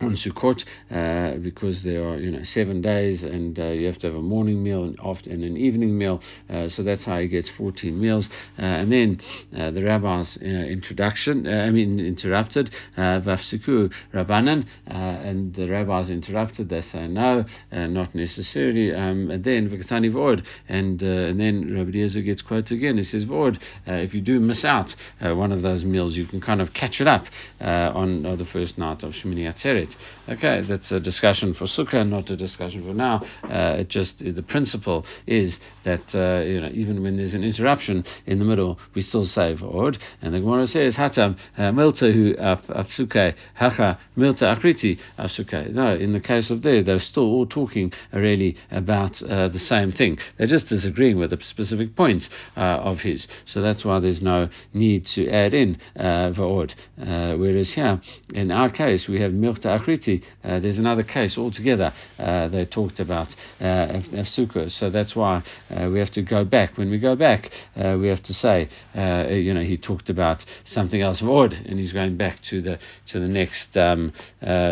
on 0.00 0.16
Sukkot 0.16 0.62
uh, 0.90 1.38
because 1.38 1.82
there 1.84 2.06
are 2.06 2.18
you 2.18 2.30
know 2.30 2.40
seven 2.44 2.80
days 2.80 3.22
and 3.22 3.58
uh, 3.58 3.66
you 3.66 3.86
have 3.86 3.98
to 3.98 4.06
have 4.08 4.16
a 4.16 4.22
morning 4.22 4.62
meal 4.62 4.84
and 4.84 4.98
after 5.04 5.30
and 5.30 5.44
an 5.44 5.56
evening 5.56 5.96
meal. 5.96 6.20
Uh, 6.50 6.68
so 6.68 6.82
that's 6.82 7.04
how 7.04 7.18
he 7.18 7.28
gets 7.28 7.50
14 7.56 7.98
meals. 7.98 8.28
Uh, 8.58 8.62
and 8.62 8.92
then 8.92 9.20
uh, 9.58 9.70
the 9.70 9.82
rabbi's 9.82 10.38
uh, 10.40 10.44
introduction 10.44 11.46
I 11.46 11.70
mean 11.70 12.00
interrupted 12.00 12.70
Vafsiku 12.96 13.90
Rabbanan 14.14 14.66
and 14.86 15.54
the 15.54 15.68
rabbis 15.68 16.10
interrupted. 16.10 16.68
They 16.68 16.82
say 16.92 17.06
no 17.06 17.44
not 17.72 18.14
necessarily. 18.14 18.94
Um, 18.94 19.30
and 19.30 19.44
then 19.44 19.70
Vikatani 19.70 20.12
Vod 20.12 20.42
and 20.68 21.00
and 21.00 21.40
then 21.40 21.74
Rabbi 21.74 21.90
Eliezer 21.90 22.22
gets 22.22 22.42
quoted 22.42 22.72
again. 22.72 22.96
He 22.96 23.04
says 23.04 23.24
Vod 23.24 23.58
if 23.86 24.14
you 24.14 24.20
do 24.20 24.40
miss 24.40 24.64
out 24.64 24.88
one 25.20 25.52
of 25.52 25.62
those 25.62 25.84
meals 25.84 26.14
you 26.14 26.26
can 26.26 26.40
kind 26.40 26.60
of 26.60 26.72
catch 26.72 27.00
it 27.00 27.06
up 27.06 27.24
on 27.60 28.22
the 28.22 28.46
first 28.52 28.78
night 28.78 29.02
of 29.02 29.12
Shemini 29.12 29.52
Atzeret 29.52 29.85
Okay, 30.28 30.62
that's 30.68 30.90
a 30.90 30.98
discussion 30.98 31.54
for 31.54 31.66
Sukkah, 31.66 32.08
not 32.08 32.28
a 32.30 32.36
discussion 32.36 32.84
for 32.84 32.94
now. 32.94 33.22
Uh, 33.44 33.80
it 33.80 33.88
just 33.88 34.18
the 34.18 34.42
principle 34.42 35.04
is 35.26 35.56
that 35.84 36.02
uh, 36.14 36.42
you 36.44 36.60
know 36.60 36.70
even 36.72 37.02
when 37.02 37.16
there's 37.16 37.34
an 37.34 37.44
interruption 37.44 38.04
in 38.26 38.38
the 38.40 38.44
middle, 38.44 38.78
we 38.94 39.02
still 39.02 39.24
say 39.24 39.54
v'od. 39.54 39.96
And 40.22 40.34
the 40.34 40.40
Gemara 40.40 40.66
says 40.66 40.94
hatam 40.94 41.36
uh, 41.56 41.62
milta 41.72 42.12
hu 42.12 42.34
afsuke 42.34 43.34
hacha 43.54 43.98
milta 44.16 44.42
akriti 44.42 44.98
afsuke. 45.18 45.72
No, 45.72 45.94
in 45.94 46.12
the 46.12 46.20
case 46.20 46.50
of 46.50 46.62
there, 46.62 46.82
they're 46.82 46.98
still 46.98 47.24
all 47.24 47.46
talking 47.46 47.92
really 48.12 48.56
about 48.70 49.12
uh, 49.22 49.48
the 49.48 49.60
same 49.60 49.92
thing. 49.92 50.18
They're 50.38 50.48
just 50.48 50.68
disagreeing 50.68 51.18
with 51.18 51.30
the 51.30 51.38
specific 51.48 51.94
points 51.94 52.28
uh, 52.56 52.60
of 52.60 52.98
his. 52.98 53.28
So 53.46 53.62
that's 53.62 53.84
why 53.84 54.00
there's 54.00 54.22
no 54.22 54.48
need 54.74 55.06
to 55.14 55.28
add 55.28 55.54
in 55.54 55.78
uh, 55.96 56.32
v'od. 56.36 56.72
whereas 56.96 57.72
here, 57.74 58.00
in 58.34 58.50
our 58.50 58.70
case, 58.70 59.06
we 59.08 59.20
have 59.20 59.32
milta 59.32 59.75
Akriti, 59.78 60.22
uh, 60.44 60.60
there's 60.60 60.78
another 60.78 61.02
case 61.02 61.36
altogether. 61.36 61.92
Uh, 62.18 62.48
they 62.48 62.64
talked 62.64 63.00
about 63.00 63.28
uh, 63.60 64.00
Sukkot, 64.36 64.70
so 64.78 64.90
that's 64.90 65.14
why 65.14 65.42
we 65.90 65.98
have 65.98 66.12
to 66.12 66.22
go 66.22 66.44
back. 66.44 66.76
When 66.76 66.90
we 66.90 66.98
go 66.98 67.16
back, 67.16 67.50
we 67.76 68.08
have 68.08 68.22
to 68.24 68.34
say, 68.34 68.68
you 68.94 69.54
know, 69.54 69.62
he 69.62 69.76
talked 69.76 70.10
about 70.10 70.44
something 70.64 71.00
else 71.00 71.20
of 71.22 71.28
odd, 71.28 71.52
and 71.52 71.78
he's 71.78 71.92
going 71.92 72.16
back 72.16 72.38
to 72.50 72.60
the 72.60 72.78
to 73.12 73.20
the 73.20 73.28
next 73.28 73.76
um, 73.76 74.12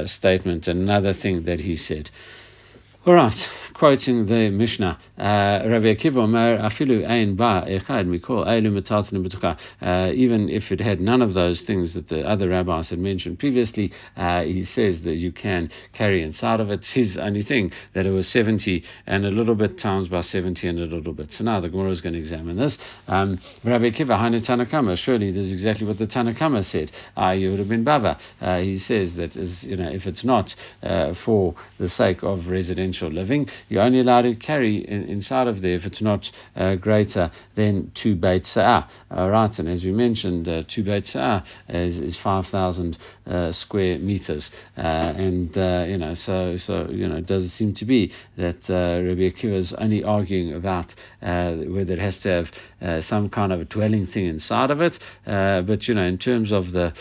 statement. 0.06 0.66
Another 0.66 1.14
thing 1.14 1.44
that 1.44 1.60
he 1.60 1.76
said. 1.76 2.10
All 3.06 3.12
right, 3.12 3.36
quoting 3.74 4.24
the 4.24 4.48
Mishnah, 4.48 4.98
uh, 5.18 5.68
Rabbi 5.68 5.94
Akiva 5.94 6.22
Omer, 6.22 6.56
afilu 6.58 7.06
ein 7.06 7.36
ba 7.36 7.62
echad 7.68 8.06
mikol 8.06 8.46
eilu 8.46 8.72
metaltin 8.72 9.22
uh, 9.82 10.10
Even 10.14 10.48
if 10.48 10.72
it 10.72 10.80
had 10.80 11.02
none 11.02 11.20
of 11.20 11.34
those 11.34 11.62
things 11.66 11.92
that 11.92 12.08
the 12.08 12.20
other 12.26 12.48
rabbis 12.48 12.88
had 12.88 12.98
mentioned 12.98 13.38
previously, 13.38 13.92
uh, 14.16 14.40
he 14.40 14.64
says 14.74 15.02
that 15.04 15.16
you 15.16 15.32
can 15.32 15.68
carry 15.92 16.22
inside 16.22 16.60
of 16.60 16.70
it. 16.70 16.80
His 16.94 17.18
only 17.20 17.42
thing 17.42 17.72
that 17.94 18.06
it 18.06 18.10
was 18.10 18.26
70 18.32 18.82
and 19.06 19.26
a 19.26 19.28
little 19.28 19.54
bit 19.54 19.78
times 19.78 20.08
by 20.08 20.22
70 20.22 20.66
and 20.66 20.78
a 20.78 20.86
little 20.86 21.12
bit. 21.12 21.28
So 21.36 21.44
now 21.44 21.60
the 21.60 21.68
Gemara 21.68 21.90
is 21.90 22.00
going 22.00 22.14
to 22.14 22.18
examine 22.18 22.56
this. 22.56 22.78
Um, 23.06 23.38
Rabbi 23.64 23.90
Akiva 23.90 24.18
Hainu 24.18 24.48
Tanakama. 24.48 24.96
Surely 24.96 25.30
this 25.30 25.44
is 25.44 25.52
exactly 25.52 25.86
what 25.86 25.98
the 25.98 26.06
Tanakama 26.06 26.64
said. 26.72 26.90
Have 27.16 27.68
been 27.68 27.84
Baba. 27.84 28.18
Uh, 28.40 28.60
he 28.60 28.78
says 28.78 29.10
that 29.16 29.36
as, 29.36 29.62
you 29.62 29.76
know 29.76 29.90
if 29.90 30.06
it's 30.06 30.24
not 30.24 30.48
uh, 30.82 31.12
for 31.26 31.54
the 31.78 31.90
sake 31.90 32.22
of 32.22 32.46
residential 32.46 32.93
living, 33.02 33.46
you're 33.68 33.82
only 33.82 34.00
allowed 34.00 34.22
to 34.22 34.34
carry 34.34 34.86
in, 34.86 35.04
inside 35.04 35.46
of 35.46 35.62
there 35.62 35.74
if 35.74 35.84
it's 35.84 36.02
not 36.02 36.24
uh, 36.56 36.74
greater 36.76 37.30
than 37.56 37.90
two 38.00 38.14
Beit 38.14 38.44
Sa'ah. 38.46 38.88
Uh, 39.10 39.28
right, 39.28 39.58
and 39.58 39.68
as 39.68 39.82
we 39.82 39.92
mentioned, 39.92 40.48
uh, 40.48 40.62
two 40.74 40.84
Beit 40.84 41.06
Sa'ah 41.06 41.44
is, 41.68 41.96
is 41.96 42.18
5,000 42.22 42.96
uh, 43.26 43.52
square 43.52 43.98
meters. 43.98 44.50
Uh, 44.76 44.80
and, 44.80 45.56
uh, 45.56 45.84
you 45.86 45.98
know, 45.98 46.14
so, 46.14 46.56
so, 46.66 46.88
you 46.90 47.08
know, 47.08 47.16
it 47.16 47.26
does 47.26 47.44
it 47.44 47.50
seem 47.52 47.74
to 47.74 47.84
be 47.84 48.12
that 48.36 48.56
Rabbi 48.68 49.30
Akiva 49.30 49.58
is 49.58 49.74
only 49.78 50.04
arguing 50.04 50.54
about 50.54 50.86
whether 51.20 51.94
it 51.94 51.98
has 51.98 52.18
to 52.22 52.28
have 52.28 53.04
some 53.04 53.30
kind 53.30 53.52
of 53.52 53.60
a 53.60 53.64
dwelling 53.64 54.06
thing 54.06 54.26
inside 54.26 54.70
of 54.70 54.80
it, 54.80 54.98
but, 55.24 55.88
you 55.88 55.94
know, 55.94 56.02
in 56.02 56.18
terms 56.18 56.52
of 56.52 56.72
the 56.72 56.92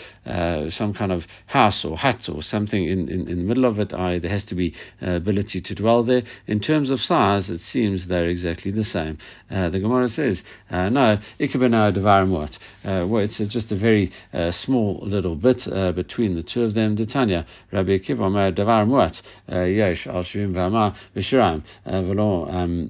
some 0.77 0.93
kind 0.93 1.11
of 1.11 1.21
house 1.47 1.83
or 1.83 1.97
hut 1.97 2.21
or 2.29 2.41
something 2.41 2.87
in, 2.87 3.09
in, 3.09 3.27
in 3.27 3.37
the 3.37 3.43
middle 3.43 3.65
of 3.65 3.79
it, 3.79 3.89
there 3.89 4.29
has 4.29 4.45
to 4.45 4.55
be 4.55 4.73
ability 5.01 5.61
to 5.61 5.75
dwell 5.75 5.82
there. 6.05 6.23
In 6.47 6.59
terms 6.59 6.89
of 6.89 6.99
size, 6.99 7.49
it 7.49 7.61
seems 7.71 8.07
they're 8.07 8.29
exactly 8.29 8.71
the 8.71 8.83
same. 8.83 9.17
Uh, 9.49 9.69
the 9.69 9.79
Gemara 9.79 10.09
says, 10.09 10.41
uh, 10.69 10.89
no, 10.89 11.17
ikabana 11.39 11.95
devarim 11.95 12.29
what? 12.29 12.51
Uh, 12.83 13.05
well, 13.07 13.23
it's 13.23 13.37
just 13.53 13.71
a 13.71 13.77
very 13.77 14.11
uh, 14.33 14.51
small 14.63 14.99
little 15.03 15.35
bit 15.35 15.61
uh, 15.71 15.91
between 15.91 16.35
the 16.35 16.43
two 16.43 16.63
of 16.63 16.73
them. 16.73 16.97
Tanya, 17.11 17.45
Rabbi 17.71 17.97
Akiva 17.99 18.87
what? 18.87 19.13
Uh, 19.51 19.63
Yesh 19.63 20.07
al 20.07 20.23
shirim 20.23 20.53
v'amar 20.53 20.95
v'shiraim 21.15 21.63
v'lo 21.85 22.53
um, 22.53 22.89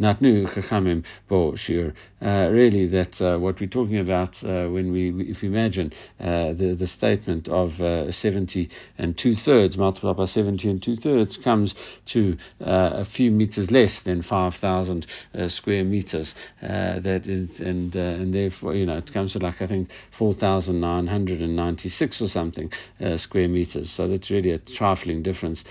natnu 0.00 0.46
chachamim 0.54 1.04
bo 1.28 1.54
shir. 1.56 1.92
Really, 2.20 2.86
that 2.88 3.40
what 3.40 3.60
we're 3.60 3.66
talking 3.66 3.98
about 3.98 4.30
when 4.42 4.92
we, 4.92 5.10
if 5.28 5.42
we 5.42 5.48
imagine 5.48 5.92
the 6.18 6.76
the 6.78 6.86
statement 6.86 7.48
of 7.48 7.70
70 8.14 8.68
and 8.98 9.18
two 9.18 9.34
thirds 9.44 9.76
multiplied 9.76 10.16
by 10.16 10.26
70 10.26 10.68
and 10.68 10.82
two 10.82 10.96
thirds 10.96 11.38
comes 11.42 11.71
to 12.12 12.36
uh, 12.60 13.02
a 13.02 13.06
few 13.16 13.30
meters 13.30 13.70
less 13.70 13.98
than 14.04 14.22
5,000 14.22 15.06
uh, 15.34 15.48
square 15.48 15.84
meters. 15.84 16.34
Uh, 16.62 17.00
that 17.00 17.22
is, 17.26 17.48
and 17.60 17.94
and 17.94 18.34
therefore, 18.34 18.74
you 18.74 18.84
know, 18.86 18.98
it 18.98 19.12
comes 19.12 19.32
to 19.32 19.38
like 19.38 19.60
I 19.60 19.66
think 19.66 19.88
4,996 20.18 22.20
or 22.20 22.28
something 22.28 22.70
square 23.18 23.48
meters. 23.48 23.92
So 23.96 24.08
that's 24.08 24.30
really 24.30 24.50
a 24.50 24.58
trifling 24.58 25.22
difference 25.22 25.64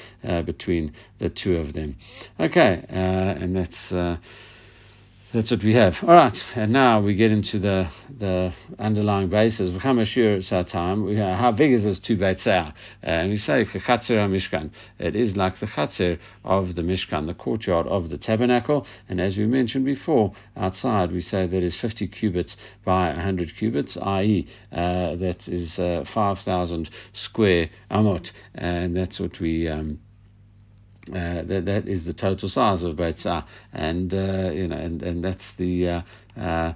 between 0.46 0.94
the 1.20 1.30
two 1.30 1.58
of 1.58 1.74
them. 1.74 1.96
Okay, 2.40 2.86
and 2.90 3.56
that's. 3.56 4.20
That's 5.34 5.50
what 5.50 5.63
we 5.63 5.74
have. 5.76 5.94
All 6.02 6.13
right, 6.13 6.38
and 6.56 6.74
now 6.74 7.00
we 7.00 7.15
get 7.15 7.32
into 7.32 7.58
the 7.58 7.89
the 8.20 8.54
underlying 8.78 9.30
basis. 9.30 9.72
time. 10.70 11.06
We 11.06 11.15
how 11.15 11.54
big 11.54 11.72
is 11.72 11.84
this 11.84 12.02
two 12.06 12.17
beit 12.17 12.46
And 13.02 13.30
we 13.30 13.38
say 13.38 13.63
mishkan. 14.28 14.72
It 15.00 15.15
is 15.15 15.38
like 15.38 15.58
the 15.62 15.67
chatzer 15.67 16.20
of 16.44 16.76
the 16.76 16.82
mishkan, 16.82 17.28
the 17.28 17.34
courtyard 17.34 17.88
of 17.88 18.10
the 18.10 18.17
tabernacle. 18.17 18.86
And 19.08 19.22
as 19.22 19.38
we 19.38 19.46
mentioned 19.46 19.86
before, 19.86 20.34
outside 20.58 21.13
we 21.13 21.22
say 21.22 21.48
that 21.48 21.63
is 21.63 21.78
50 21.80 22.10
cubits 22.10 22.58
by 22.84 23.08
100 23.13 23.52
cubits, 23.58 23.96
i.e., 24.02 24.50
uh, 24.74 25.15
that 25.15 25.48
is 25.48 25.80
uh, 25.80 26.04
5,000 26.13 26.89
square 27.13 27.70
amot, 27.89 28.28
and 28.54 28.98
that's 28.98 29.17
what 29.17 29.39
we. 29.39 29.70
Um, 29.70 30.00
uh, 31.10 31.44
that, 31.44 31.64
that 31.66 31.88
is 31.88 32.06
the 32.06 32.14
total 32.14 32.50
size 32.50 32.84
of 32.84 32.96
Beit 32.96 33.26
and 33.74 34.14
uh, 34.14 34.52
you 34.52 34.68
know, 34.68 34.78
and, 34.78 35.02
and 35.02 35.24
that's 35.24 35.44
the 35.58 35.88
uh, 35.88 36.40
uh 36.40 36.74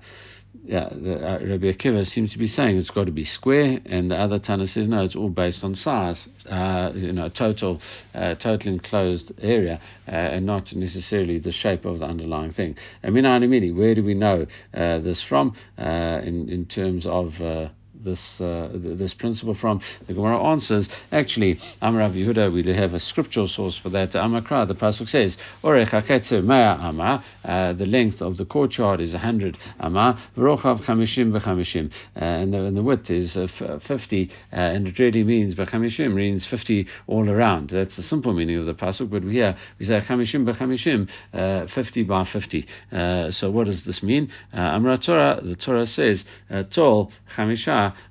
yeah, 0.64 0.90
the, 0.90 1.16
uh, 1.16 1.40
Rabbi 1.46 1.72
Akiva 1.74 2.06
seems 2.06 2.32
to 2.32 2.40
be 2.40 2.48
saying 2.48 2.78
it's 2.78 2.90
got 2.90 3.06
to 3.06 3.12
be 3.12 3.26
square, 3.26 3.80
and 3.86 4.10
the 4.10 4.16
other 4.16 4.40
Tana 4.40 4.68
says 4.68 4.88
no, 4.88 5.04
it's 5.04 5.16
all 5.16 5.30
based 5.30 5.64
on 5.64 5.76
size, 5.76 6.18
uh, 6.50 6.92
you 6.96 7.12
know, 7.12 7.30
total, 7.30 7.82
uh, 8.14 8.36
total 8.36 8.74
enclosed 8.74 9.32
area, 9.42 9.82
uh, 10.08 10.12
and 10.12 10.46
not 10.46 10.74
necessarily 10.74 11.40
the 11.40 11.52
shape 11.52 11.86
of 11.86 12.00
the 12.00 12.06
underlying 12.06 12.54
thing. 12.54 12.76
I 13.04 13.10
mean, 13.10 13.26
where 13.76 13.96
do 13.96 14.04
we 14.04 14.14
know 14.14 14.46
uh, 14.74 15.00
this 15.00 15.24
from? 15.28 15.56
In 15.78 16.50
in 16.50 16.66
terms 16.66 17.06
of 17.06 17.32
this 18.04 18.20
uh, 18.40 18.70
this 18.74 19.14
principle 19.14 19.58
from? 19.60 19.82
The 20.08 20.14
Gemara 20.14 20.42
answers, 20.52 20.88
actually, 21.12 21.60
Amar 21.82 22.02
Rav 22.02 22.12
Yehuda, 22.12 22.54
we 22.54 22.66
have 22.74 22.94
a 22.94 23.00
scriptural 23.00 23.48
source 23.48 23.78
for 23.82 23.90
that. 23.90 24.12
Amakra, 24.12 24.68
the 24.68 24.74
pasuk 24.74 25.08
says, 25.08 25.38
Orech 25.64 25.92
mea 26.44 26.54
ama, 26.54 27.24
uh, 27.44 27.74
the 27.74 27.86
length 27.86 28.22
of 28.22 28.38
the 28.38 28.46
courtyard 28.46 29.02
is 29.02 29.14
100 29.14 29.58
ama, 29.80 30.20
v'rochav 30.38 30.86
chamishim 30.86 31.32
b'chamishim, 31.32 31.92
uh, 32.16 32.26
and, 32.26 32.78
the, 32.78 32.84
width 32.84 33.10
is 33.10 33.36
uh, 33.36 33.80
50, 33.88 34.32
uh, 34.52 34.56
and 34.56 34.88
it 34.88 35.00
really 35.00 35.24
means 35.24 35.56
b'chamishim 35.56 36.14
means 36.14 36.46
50 36.50 36.88
all 37.08 37.30
around. 37.30 37.70
That's 37.72 37.96
the 37.96 38.04
simple 38.04 38.34
meaning 38.34 38.58
of 38.58 38.66
the 38.66 38.74
pasuk, 38.74 39.10
but 39.10 39.24
here 39.24 39.56
we 39.80 39.86
say 39.86 40.02
chamishim 40.08 40.46
b'chamishim, 40.46 41.08
uh, 41.34 41.68
50 41.74 42.04
by 42.04 42.28
50. 42.32 42.66
so 43.32 43.52
what 43.52 43.66
does 43.66 43.84
this 43.86 44.02
mean? 44.04 44.32
Uh, 44.54 44.80
Torah, 44.98 45.40
the 45.44 45.56
Torah 45.56 45.86
says, 45.86 46.24
tall 46.74 47.12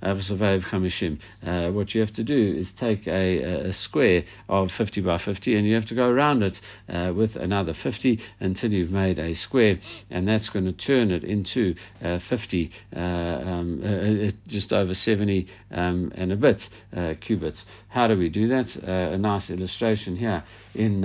chamisha 0.02 0.62
Chamishim. 0.70 1.18
Uh, 1.46 1.72
what 1.72 1.94
you 1.94 2.00
have 2.00 2.12
to 2.14 2.24
do 2.24 2.56
is 2.58 2.66
take 2.78 3.06
a, 3.06 3.68
a, 3.70 3.72
square 3.72 4.24
of 4.48 4.68
50 4.76 5.00
by 5.02 5.18
50 5.24 5.56
and 5.56 5.66
you 5.66 5.74
have 5.74 5.86
to 5.86 5.94
go 5.94 6.08
around 6.08 6.42
it 6.42 6.56
uh, 6.88 7.12
with 7.14 7.36
another 7.36 7.74
50 7.82 8.18
until 8.40 8.70
you've 8.70 8.90
made 8.90 9.18
a 9.18 9.34
square, 9.34 9.78
and 10.10 10.28
that's 10.28 10.48
going 10.50 10.64
to 10.64 10.72
turn 10.72 11.10
it 11.10 11.24
into 11.24 11.74
uh, 12.02 12.18
50, 12.28 12.70
uh, 12.94 12.98
um, 12.98 13.80
uh, 13.82 14.28
uh, 14.28 14.30
just 14.48 14.72
over 14.72 14.94
70 14.94 15.46
um, 15.70 16.12
and 16.14 16.32
a 16.32 16.36
bit 16.36 16.60
cubits. 17.20 17.64
How 17.88 18.08
do 18.08 18.18
we 18.18 18.28
do 18.28 18.48
that? 18.48 18.64
a 18.84 19.18
nice 19.18 19.50
illustration 19.50 20.16
here 20.16 20.42
in 20.74 21.00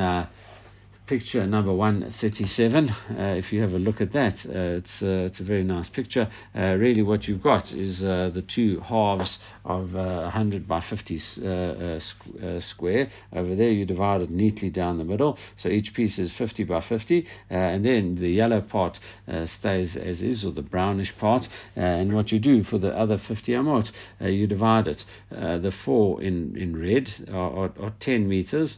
picture 1.10 1.48
number 1.48 1.74
137. 1.74 2.88
Uh, 2.88 2.94
if 3.36 3.52
you 3.52 3.60
have 3.64 3.72
a 3.72 3.80
look 3.80 4.00
at 4.00 4.14
that, 4.14 4.36
uh, 4.46 4.78
it's, 4.78 5.02
uh, 5.02 5.26
it's 5.26 5.40
a 5.40 5.44
very 5.44 5.64
nice 5.64 5.90
picture. 5.90 6.30
Uh, 6.56 6.76
really, 6.76 7.02
what 7.02 7.24
you've 7.24 7.42
got 7.42 7.66
is 7.72 8.00
uh, 8.04 8.30
the 8.32 8.46
two 8.54 8.80
halves 8.82 9.40
of 9.66 9.94
100 9.94 10.62
uh, 10.62 10.66
by 10.68 10.84
50 10.88 11.20
squ- 11.40 12.62
square. 12.70 13.12
Over 13.34 13.56
there, 13.56 13.72
you 13.72 13.88
divide 13.88 14.22
it 14.22 14.30
neatly 14.30 14.70
down 14.70 15.00
the 15.00 15.04
middle, 15.04 15.36
so 15.58 15.68
each 15.68 15.96
piece 15.96 16.20
is 16.20 16.32
50 16.38 16.64
by 16.66 16.86
50, 16.88 17.26
and 17.50 17.84
then 17.84 18.20
the 18.22 18.30
yellow 18.30 18.62
part 18.62 19.00
stays 19.60 19.96
as 19.96 20.22
is, 20.22 20.46
or 20.46 20.52
the 20.52 20.62
brownish 20.62 21.12
part. 21.20 21.48
and 21.76 22.14
what 22.14 22.32
you 22.32 22.38
do 22.38 22.64
for 22.64 22.78
the 22.78 22.96
other 22.96 23.20
50 23.28 23.52
amot, 23.54 23.90
you 24.22 24.46
divide 24.46 24.88
it. 24.88 25.04
the 25.32 25.74
four 25.84 26.22
in, 26.22 26.56
in 26.56 26.80
red 26.80 27.08
are, 27.34 27.66
are, 27.66 27.74
are 27.82 27.94
10 28.00 28.30
meters 28.30 28.78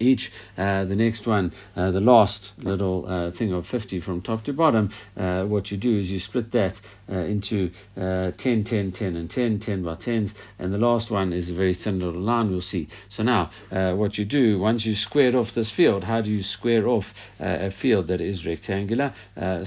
each. 0.00 0.30
Uh, 0.56 0.84
the 0.84 0.94
next 0.94 1.26
one, 1.26 1.52
uh, 1.76 1.90
the 1.90 2.00
last 2.00 2.50
little 2.58 3.06
uh, 3.06 3.36
thing 3.38 3.52
of 3.52 3.66
50 3.66 4.00
from 4.00 4.22
top 4.22 4.44
to 4.44 4.52
bottom, 4.52 4.90
uh, 5.16 5.44
what 5.44 5.70
you 5.70 5.76
do 5.76 5.98
is 5.98 6.08
you 6.08 6.20
split 6.20 6.52
that 6.52 6.74
uh, 7.10 7.18
into 7.18 7.70
uh, 7.96 8.32
10, 8.38 8.64
10, 8.64 8.92
10, 8.98 9.16
and 9.16 9.30
10, 9.30 9.60
10 9.60 9.84
by 9.84 9.94
10s, 9.94 10.30
and 10.58 10.72
the 10.72 10.78
last 10.78 11.10
one 11.10 11.32
is 11.32 11.50
a 11.50 11.54
very 11.54 11.74
thin 11.84 12.00
little 12.00 12.20
line 12.20 12.50
we'll 12.50 12.60
see. 12.60 12.88
So 13.10 13.22
now, 13.22 13.50
what 13.96 14.18
you 14.18 14.24
do, 14.24 14.58
once 14.58 14.84
you 14.84 14.94
square 14.94 15.36
off 15.36 15.48
this 15.54 15.72
field, 15.76 16.04
how 16.04 16.20
do 16.20 16.30
you 16.30 16.42
square 16.42 16.88
off 16.88 17.04
a 17.38 17.70
field 17.80 18.08
that 18.08 18.20
is 18.20 18.44
rectangular? 18.44 19.14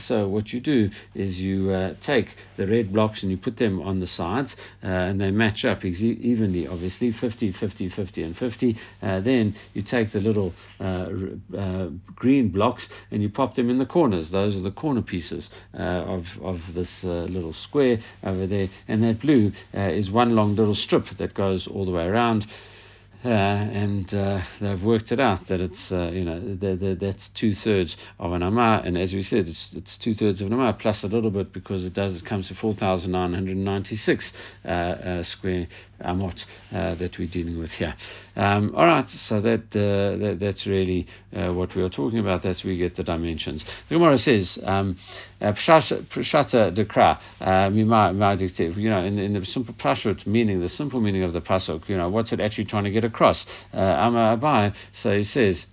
so 0.08 0.28
what 0.28 0.50
you 0.50 0.60
do 0.60 0.90
is 1.16 1.38
you 1.38 1.96
take 2.06 2.28
the 2.58 2.68
red 2.68 2.92
blocks 2.92 3.22
and 3.22 3.32
you 3.32 3.38
put 3.38 3.58
them 3.58 3.82
on 3.82 4.00
the 4.00 4.08
sides, 4.08 4.50
and 4.82 5.22
they 5.22 5.32
match 5.32 5.64
up 5.66 5.80
ex- 5.84 6.02
evenly, 6.02 6.68
obviously, 6.68 7.12
50, 7.12 7.54
50, 7.60 7.90
50, 7.90 8.24
and 8.24 8.38
50. 8.38 8.78
then 9.02 9.56
you 9.74 9.82
take 9.82 10.09
take 10.10 10.22
the 10.22 10.28
little 10.28 10.54
uh, 10.80 11.08
uh, 11.58 11.90
green 12.16 12.50
blocks 12.50 12.86
and 13.12 13.22
you 13.22 13.30
pop 13.30 13.56
them 13.56 13.70
in 13.70 13.80
the 13.80 13.86
corners. 13.86 14.30
Those 14.32 14.56
are 14.56 14.62
the 14.62 14.72
corner 14.72 15.02
pieces 15.02 15.50
uh, 15.74 15.82
of, 15.82 16.24
of 16.42 16.58
this 16.74 16.90
uh, 17.04 17.26
little 17.26 17.54
square 17.68 18.00
over 18.24 18.48
there. 18.48 18.70
And 18.88 19.04
that 19.04 19.22
blue 19.22 19.52
is 19.74 20.10
one 20.12 20.36
long 20.36 20.56
little 20.56 20.76
strip 20.76 21.06
that 21.18 21.34
goes 21.34 21.68
all 21.68 21.86
the 21.86 21.92
way 21.92 22.06
around. 22.06 22.46
Uh, 23.24 23.28
and 23.28 24.14
uh, 24.14 24.40
they've 24.62 24.82
worked 24.82 25.12
it 25.12 25.20
out 25.20 25.46
that 25.50 25.60
it's 25.60 25.92
uh, 25.92 26.10
you 26.10 26.24
know 26.24 26.40
the, 26.40 26.78
the, 26.78 26.98
that's 27.02 27.30
two 27.38 27.54
thirds 27.66 27.98
of 28.18 28.32
an 28.32 28.42
amah, 28.42 28.82
and 28.86 28.98
as 28.98 29.12
we 29.12 29.22
said, 29.22 29.46
it's, 29.46 29.68
it's 29.74 29.98
two 30.02 30.14
thirds 30.14 30.40
of 30.40 30.48
an 30.48 30.54
amah 30.54 30.78
plus 30.80 31.04
a 31.04 31.08
little 31.08 31.30
bit 31.30 31.52
because 31.52 31.84
it 31.84 31.94
does 31.94 32.16
it 32.16 32.26
comes 32.26 32.48
to 32.48 32.56
four 32.56 32.74
thousand 32.76 33.12
nine 33.12 33.34
hundred 33.34 33.58
ninety 33.58 33.98
six 33.98 34.32
uh, 34.64 34.70
uh, 34.70 35.24
square 35.24 35.68
amot 36.06 36.40
uh, 36.72 36.96
that 36.96 37.14
we're 37.20 37.28
dealing 37.28 37.60
with 37.60 37.72
here. 37.72 37.94
Um, 38.38 38.74
all 38.74 38.86
right, 38.86 39.06
so 39.28 39.42
that, 39.42 39.70
that 39.72 40.38
that's 40.40 40.66
really 40.66 41.06
what 41.34 41.76
we 41.76 41.82
are 41.82 41.90
talking 41.90 42.20
about. 42.20 42.42
That's 42.42 42.64
where 42.64 42.72
we 42.72 42.78
get 42.78 42.96
the 42.96 43.04
dimensions. 43.04 43.66
The 43.90 43.96
Gemara 43.96 44.18
says 44.18 44.58
prashata 45.42 46.74
dekra 46.74 47.20
you 48.78 48.90
know 48.90 49.04
in, 49.04 49.20
in 49.20 49.34
the 49.34 49.46
simple 49.46 49.74
prashat 49.74 50.26
meaning 50.26 50.62
the 50.62 50.70
simple 50.70 51.02
meaning 51.02 51.24
of 51.24 51.34
the 51.34 51.42
pasuk. 51.42 51.90
You 51.90 51.98
know 51.98 52.08
what's 52.08 52.32
it 52.32 52.40
actually 52.40 52.64
trying 52.64 52.86
to 52.86 52.92
get 52.92 53.09
across. 53.10 53.46
Uh, 53.74 53.78
Amma 53.78 54.38
Abai, 54.38 54.74
so 55.02 55.16
he 55.16 55.24
says. 55.24 55.66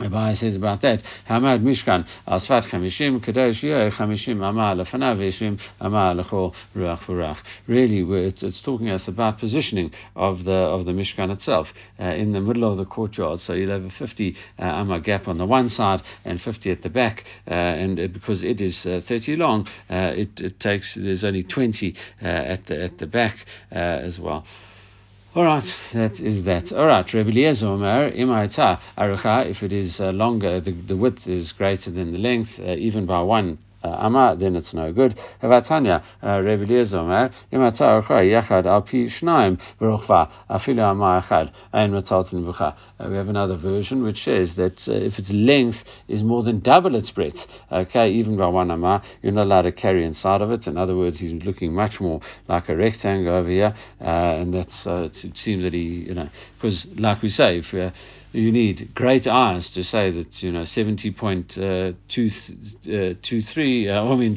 Abai 0.00 0.36
says 0.36 0.56
about 0.56 0.82
that, 0.82 1.00
Hamad 1.30 1.62
Mishkan 1.62 2.04
Chamishim 2.26 3.24
Kadosh 3.24 3.62
Chamishim 3.96 4.42
Amal 4.42 4.76
Lefanav 4.76 5.60
Amal 5.80 6.16
Lechol 6.16 6.52
Ruach. 6.74 7.36
Really, 7.68 8.26
it's, 8.26 8.42
it's 8.42 8.60
talking 8.64 8.90
us 8.90 9.06
about 9.06 9.38
positioning 9.38 9.92
of 10.16 10.42
the 10.44 10.50
of 10.52 10.84
the 10.84 10.90
Mishkan 10.90 11.30
itself 11.30 11.68
uh, 12.00 12.06
in 12.06 12.32
the 12.32 12.40
middle 12.40 12.68
of 12.68 12.76
the 12.76 12.84
courtyard. 12.84 13.38
So 13.46 13.52
you'll 13.52 13.70
have 13.70 13.84
a 13.84 13.90
50 13.96 14.36
uh, 14.58 14.98
gap 14.98 15.28
on 15.28 15.38
the 15.38 15.46
one 15.46 15.68
side 15.68 16.02
and 16.24 16.40
50 16.40 16.72
at 16.72 16.82
the 16.82 16.90
back, 16.90 17.22
uh, 17.48 17.54
and 17.54 18.12
because 18.12 18.42
it 18.42 18.60
is 18.60 18.76
uh, 18.84 19.00
30 19.06 19.36
long, 19.36 19.68
uh, 19.88 20.10
it, 20.16 20.30
it 20.38 20.58
takes 20.58 20.92
there's 20.96 21.22
only 21.22 21.44
20 21.44 21.94
uh, 22.20 22.26
at 22.26 22.66
the 22.66 22.82
at 22.82 22.98
the 22.98 23.06
back 23.06 23.36
uh, 23.70 23.78
as 23.78 24.18
well. 24.18 24.44
All 25.34 25.42
right, 25.42 25.64
that 25.92 26.20
is 26.20 26.44
that. 26.44 26.70
All 26.70 26.86
right, 26.86 27.04
Rebbe 27.12 27.30
Eliezer 27.30 27.66
imaita 27.66 28.78
arucha, 28.96 29.50
if 29.50 29.64
it 29.64 29.72
is 29.72 29.96
uh, 29.98 30.10
longer, 30.10 30.60
the, 30.60 30.70
the 30.70 30.96
width 30.96 31.26
is 31.26 31.50
greater 31.50 31.90
than 31.90 32.12
the 32.12 32.18
length, 32.18 32.50
uh, 32.60 32.76
even 32.76 33.04
by 33.04 33.20
one 33.20 33.58
uh, 33.84 34.06
Ama, 34.06 34.36
then 34.38 34.56
it's 34.56 34.72
no 34.72 34.92
good. 34.92 35.16
Uh, 35.42 35.46
Yachad 38.24 38.66
Al 38.66 38.82
Pi 38.82 39.08
Beruchva, 39.80 40.30
Afilu 40.50 40.82
Ein 41.72 41.90
Bucha. 41.92 42.74
Uh, 42.98 43.08
we 43.10 43.16
have 43.16 43.28
another 43.28 43.56
version 43.56 44.02
which 44.02 44.24
says 44.24 44.50
that 44.56 44.72
uh, 44.88 44.92
if 44.92 45.18
its 45.18 45.28
length 45.30 45.78
is 46.08 46.22
more 46.22 46.42
than 46.42 46.60
double 46.60 46.94
its 46.94 47.10
breadth, 47.10 47.36
okay, 47.70 48.10
even 48.10 48.36
by 48.36 48.46
one 48.46 48.70
Ama, 48.70 49.02
you're 49.22 49.32
not 49.32 49.44
allowed 49.44 49.62
to 49.62 49.72
carry 49.72 50.04
inside 50.04 50.40
of 50.40 50.50
it. 50.50 50.66
In 50.66 50.78
other 50.78 50.96
words, 50.96 51.18
he's 51.18 51.44
looking 51.44 51.74
much 51.74 52.00
more 52.00 52.20
like 52.48 52.68
a 52.68 52.76
rectangle 52.76 53.34
over 53.34 53.48
here, 53.48 53.74
uh, 54.00 54.04
and 54.04 54.54
that's, 54.54 54.86
uh, 54.86 55.08
it 55.12 55.36
seems 55.36 55.62
that 55.64 55.74
he, 55.74 56.06
you 56.08 56.14
know, 56.14 56.28
because 56.56 56.86
like 56.96 57.22
we 57.22 57.28
say, 57.28 57.58
if 57.58 57.66
we're 57.72 57.92
you 58.34 58.50
need 58.50 58.92
great 58.94 59.26
eyes 59.26 59.70
to 59.74 59.84
say 59.84 60.10
that 60.10 60.42
you 60.42 60.50
know 60.50 60.64
70.23 60.64 61.56
uh, 61.56 61.92
uh, 63.92 64.12
I 64.12 64.16
mean 64.16 64.36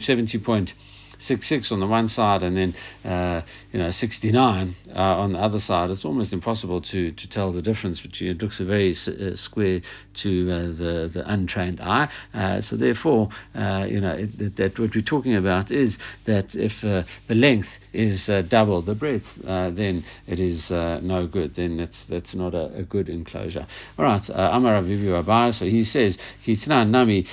70. 1.20 1.38
66 1.38 1.72
on 1.72 1.80
the 1.80 1.88
one 1.88 2.08
side 2.08 2.44
and 2.44 2.58
then 2.58 2.76
uh, 3.10 3.42
you 3.72 3.80
know 3.80 3.92
69 3.92 4.76
uh, 4.96 5.00
on 5.00 5.34
the 5.34 5.40
other 5.40 5.60
side, 5.60 5.90
it's 5.90 6.06
almost 6.06 6.34
impossible 6.34 6.82
to, 6.82 7.12
to 7.12 7.30
tell 7.30 7.52
the 7.52 7.62
difference 7.62 8.00
between 8.02 8.32
it 8.32 8.42
looks 8.42 8.60
a 8.60 8.66
very 8.66 8.94
square 9.36 9.82
to 10.24 10.52
uh, 10.52 10.62
the 10.78 11.12
the 11.14 11.24
untrained 11.32 11.80
eye. 11.82 12.10
Uh, 12.34 12.62
so 12.62 12.76
therefore, 12.76 13.30
uh, 13.56 13.86
you 13.88 14.02
know 14.02 14.16
it, 14.18 14.56
that 14.58 14.78
what 14.80 14.92
we're 14.96 15.02
talking 15.02 15.36
about 15.36 15.72
is 15.72 15.96
that 16.26 16.46
if 16.54 16.72
the 16.82 17.36
length 17.36 17.68
is 17.94 18.30
double 18.50 18.82
the 18.82 18.96
breadth, 18.96 19.26
then 19.44 20.04
it 20.28 20.40
is 20.40 20.66
no 20.70 21.28
good. 21.32 21.56
Then 21.56 21.78
that's 21.78 21.98
that's 22.10 22.36
not 22.36 22.54
a, 22.54 22.80
a 22.80 22.84
good 22.84 23.10
enclosure. 23.10 23.68
All 23.98 24.06
right, 24.06 24.24
Amar 24.30 24.82
Avivu 24.82 25.24
Abai. 25.24 25.58
So 25.58 25.66
he 25.66 25.84
says, 25.84 26.18
Kitna 26.46 26.88
Nami 26.88 27.26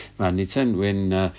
when 0.79 1.33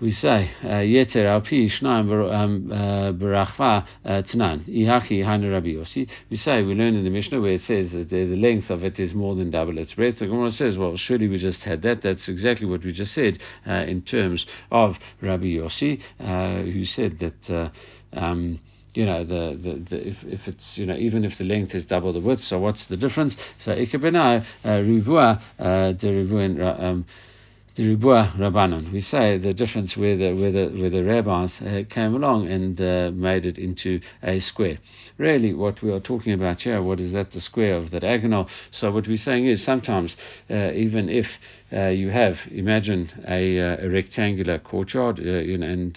we 0.00 0.10
say 0.10 0.50
uh, 0.62 0.82
Yeter 0.84 1.24
al 1.26 1.40
pi 1.40 1.68
shnaim 1.68 2.32
um, 2.32 2.70
uh, 2.70 3.12
berachva 3.12 3.86
uh, 4.04 4.22
tanan 4.22 4.68
ihachi 4.68 5.24
hanu 5.24 5.50
Rabbi 5.50 5.68
Yossi. 5.68 6.08
We 6.30 6.36
say 6.36 6.62
we 6.62 6.74
learn 6.74 6.94
in 6.94 7.04
the 7.04 7.10
Mishnah 7.10 7.40
where 7.40 7.54
it 7.54 7.62
says 7.62 7.92
that 7.92 8.10
the, 8.10 8.24
the 8.26 8.36
length 8.36 8.68
of 8.68 8.84
it 8.84 8.98
is 8.98 9.14
more 9.14 9.34
than 9.34 9.50
double 9.50 9.78
its 9.78 9.94
breadth. 9.94 10.18
The 10.18 10.26
Gemara 10.26 10.50
says, 10.50 10.76
well, 10.76 10.96
surely 10.96 11.28
we 11.28 11.38
just 11.38 11.60
had 11.60 11.82
that. 11.82 12.02
That's 12.02 12.28
exactly 12.28 12.66
what 12.66 12.84
we 12.84 12.92
just 12.92 13.14
said 13.14 13.38
uh, 13.66 13.72
in 13.72 14.02
terms 14.02 14.44
of 14.70 14.94
Rabbi 15.22 15.44
Yossi, 15.44 16.00
uh, 16.20 16.62
who 16.62 16.84
said 16.84 17.18
that. 17.20 17.72
Um, 18.12 18.60
you 18.94 19.04
know, 19.04 19.24
the, 19.24 19.60
the, 19.62 19.84
the, 19.90 20.08
if, 20.08 20.16
if 20.22 20.40
it's, 20.46 20.72
you 20.76 20.86
know, 20.86 20.96
even 20.96 21.22
if 21.22 21.36
the 21.36 21.44
length 21.44 21.74
is 21.74 21.84
double 21.84 22.14
the 22.14 22.20
width, 22.20 22.40
so 22.40 22.58
what's 22.58 22.86
the 22.88 22.96
difference? 22.96 23.36
So, 23.62 23.72
ikabenai, 23.72 24.42
rivua, 24.64 25.38
de 26.00 26.08
rivuin, 26.08 27.04
the 27.76 27.94
Ribua 27.94 28.34
Rabbanon. 28.38 28.90
We 28.92 29.02
say 29.02 29.36
the 29.38 29.52
difference 29.52 29.96
where 29.96 30.16
the, 30.16 30.32
where 30.32 30.50
the, 30.50 30.80
where 30.80 30.90
the 30.90 31.04
rabbis 31.04 31.50
uh, 31.60 31.82
came 31.92 32.14
along 32.14 32.48
and 32.48 32.80
uh, 32.80 33.10
made 33.14 33.44
it 33.44 33.58
into 33.58 34.00
a 34.22 34.40
square. 34.40 34.78
Really, 35.18 35.52
what 35.52 35.82
we 35.82 35.92
are 35.92 36.00
talking 36.00 36.32
about 36.32 36.60
here, 36.60 36.82
what 36.82 37.00
is 37.00 37.12
that, 37.12 37.32
the 37.32 37.40
square 37.40 37.76
of 37.76 37.90
the 37.90 38.00
diagonal? 38.00 38.48
So, 38.72 38.90
what 38.90 39.06
we're 39.06 39.18
saying 39.18 39.46
is 39.46 39.64
sometimes, 39.64 40.16
uh, 40.50 40.72
even 40.72 41.08
if 41.10 41.26
uh, 41.72 41.88
you 41.88 42.10
have, 42.10 42.34
imagine 42.50 43.10
a, 43.28 43.58
uh, 43.58 43.86
a 43.86 43.88
rectangular 43.88 44.58
courtyard, 44.58 45.18
uh, 45.18 45.22
you 45.22 45.58
know, 45.58 45.66
and 45.66 45.96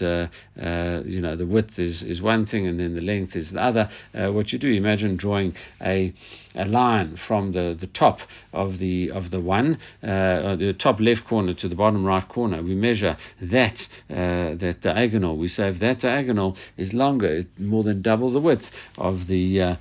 you 1.05 1.21
know 1.21 1.35
the 1.35 1.45
width 1.45 1.77
is, 1.77 2.01
is 2.01 2.21
one 2.21 2.45
thing, 2.45 2.67
and 2.67 2.79
then 2.79 2.95
the 2.95 3.01
length 3.01 3.35
is 3.35 3.51
the 3.51 3.61
other. 3.61 3.89
what 4.31 4.51
you 4.51 4.59
do, 4.59 4.67
imagine 4.67 5.15
drawing 5.17 5.53
a 5.81 6.13
a 6.55 6.65
line 6.65 7.17
from 7.27 7.53
the, 7.53 7.77
the 7.79 7.87
top 7.87 8.17
of 8.53 8.79
the 8.79 9.11
of 9.11 9.31
the 9.31 9.39
one, 9.39 9.77
uh, 10.03 10.55
the 10.55 10.75
top 10.81 10.99
left 10.99 11.21
corner 11.27 11.53
to 11.53 11.69
the 11.69 11.75
bottom 11.75 12.05
right 12.05 12.27
corner. 12.27 12.61
We 12.63 12.75
measure 12.75 13.17
that 13.41 13.75
uh, 14.09 14.57
that 14.59 14.77
diagonal. 14.81 15.37
We 15.37 15.47
say 15.47 15.69
if 15.69 15.79
that 15.79 15.99
diagonal 16.01 16.57
is 16.77 16.93
longer, 16.93 17.43
more 17.57 17.83
than 17.83 18.01
double 18.01 18.33
the 18.33 18.39
width 18.39 18.65
of 18.97 19.27
the 19.27 19.61
uh, 19.61 19.75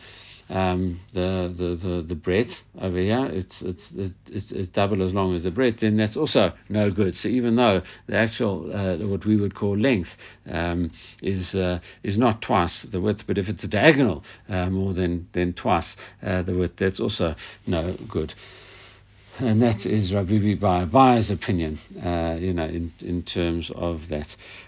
um, 0.48 1.00
the, 1.12 1.54
the, 1.56 1.88
the, 1.88 2.06
the 2.08 2.14
breadth 2.14 2.50
over 2.80 2.98
here, 2.98 3.26
it's, 3.26 3.54
it's, 3.60 3.82
it's, 4.28 4.50
it's, 4.50 4.68
double 4.70 5.06
as 5.06 5.12
long 5.12 5.34
as 5.34 5.42
the 5.42 5.50
breadth, 5.50 5.80
then 5.80 5.96
that's 5.96 6.16
also 6.16 6.52
no 6.68 6.90
good. 6.90 7.14
So 7.14 7.28
even 7.28 7.56
though 7.56 7.82
the 8.06 8.16
actual, 8.16 8.70
uh, 8.72 9.06
what 9.06 9.26
we 9.26 9.36
would 9.40 9.54
call 9.54 9.76
length, 9.76 10.08
um, 10.50 10.90
is, 11.22 11.54
uh, 11.54 11.80
is 12.02 12.16
not 12.16 12.42
twice 12.42 12.86
the 12.90 13.00
width, 13.00 13.22
but 13.26 13.38
if 13.38 13.48
it's 13.48 13.64
a 13.64 13.68
diagonal 13.68 14.24
uh, 14.48 14.70
more 14.70 14.94
than, 14.94 15.28
than 15.34 15.52
twice 15.52 15.96
uh, 16.22 16.42
the 16.42 16.56
width, 16.56 16.74
that's 16.78 17.00
also 17.00 17.34
no 17.66 17.96
good 18.10 18.32
and 19.40 19.62
that 19.62 19.86
is 19.86 20.12
Rabbi 20.12 20.54
Bai's 20.86 21.30
opinion, 21.30 21.78
uh, 22.04 22.36
you 22.40 22.52
know, 22.52 22.64
in, 22.64 22.92
in 23.00 23.22
terms 23.22 23.70
of 23.74 24.00
that. 24.10 24.26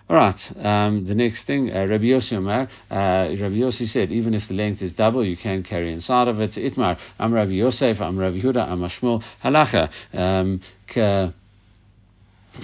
All 0.09 0.17
right, 0.17 0.39
um, 0.57 1.07
the 1.07 1.15
next 1.15 1.47
thing, 1.47 1.71
uh, 1.71 1.87
Rabbi 1.87 2.05
Yossi 2.05 2.33
Omar, 2.35 2.69
uh, 2.91 2.95
Rabbi 2.95 3.57
Yossi 3.57 3.87
said, 3.87 4.11
even 4.11 4.35
if 4.35 4.43
the 4.49 4.55
length 4.55 4.83
is 4.83 4.93
double, 4.93 5.25
you 5.25 5.37
can 5.37 5.63
carry 5.63 5.93
inside 5.93 6.29
of 6.29 6.41
it. 6.41 6.53
Itmar, 6.53 6.99
I'm 7.19 7.33
Rabbi 7.33 7.53
Yosef, 7.53 8.01
I'm 8.01 8.19
Rabbi 8.19 8.41
Huda, 8.41 8.69
I'm 8.69 8.83
Ashmul, 8.83 9.23
halacha, 9.45 9.91
um, 10.13 10.61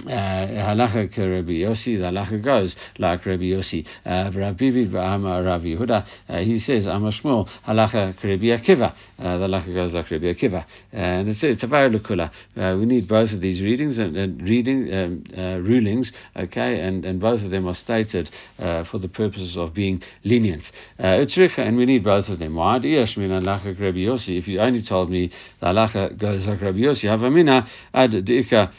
halacha 0.04 1.18
uh, 1.18 1.28
Rabbi 1.28 1.52
Yossi, 1.52 1.98
the 1.98 2.04
halacha 2.04 2.42
goes 2.42 2.74
like 2.98 3.24
Rabbi 3.24 3.44
Yossi. 3.44 3.86
Uh, 4.04 4.30
Rabbi 4.36 4.66
Rabbi 4.66 5.66
Yehuda, 5.66 6.06
uh, 6.28 6.38
he 6.38 6.58
says, 6.58 6.84
Amashmul, 6.84 7.48
halacha 7.66 8.14
Rabbi 8.22 8.46
Akiva. 8.46 8.92
Uh, 9.18 9.38
the 9.38 9.46
halacha 9.46 9.74
goes 9.74 9.92
like 9.92 10.10
Rabbi 10.10 10.26
Akiva. 10.26 10.64
Uh, 10.92 10.96
and 10.96 11.28
it 11.28 11.36
says, 11.38 11.56
Tavar 11.58 11.90
Lukula. 11.94 12.30
Uh, 12.56 12.76
we 12.78 12.86
need 12.86 13.08
both 13.08 13.30
of 13.32 13.40
these 13.40 13.62
readings 13.62 13.98
and, 13.98 14.16
and 14.16 14.42
reading 14.42 14.92
um, 14.92 15.24
uh, 15.36 15.58
rulings, 15.58 16.12
okay, 16.36 16.80
and, 16.80 17.04
and 17.04 17.20
both 17.20 17.40
of 17.42 17.50
them 17.50 17.66
are 17.66 17.74
stated 17.74 18.28
uh, 18.58 18.84
for 18.90 18.98
the 18.98 19.08
purposes 19.08 19.56
of 19.56 19.74
being 19.74 20.02
lenient. 20.24 20.62
Utzricha, 20.98 21.58
and 21.58 21.76
we 21.76 21.86
need 21.86 22.04
both 22.04 22.28
of 22.28 22.38
them. 22.38 22.54
Why? 22.54 22.78
If 22.82 24.48
you 24.48 24.60
only 24.60 24.84
told 24.86 25.10
me 25.10 25.32
the 25.60 25.66
halacha 25.66 26.18
goes 26.18 26.46
like 26.46 26.60
Rabbi 26.60 26.78
Yossi, 26.78 27.04
Havamina 27.04 27.66
ad 27.94 28.10
dika 28.10 28.72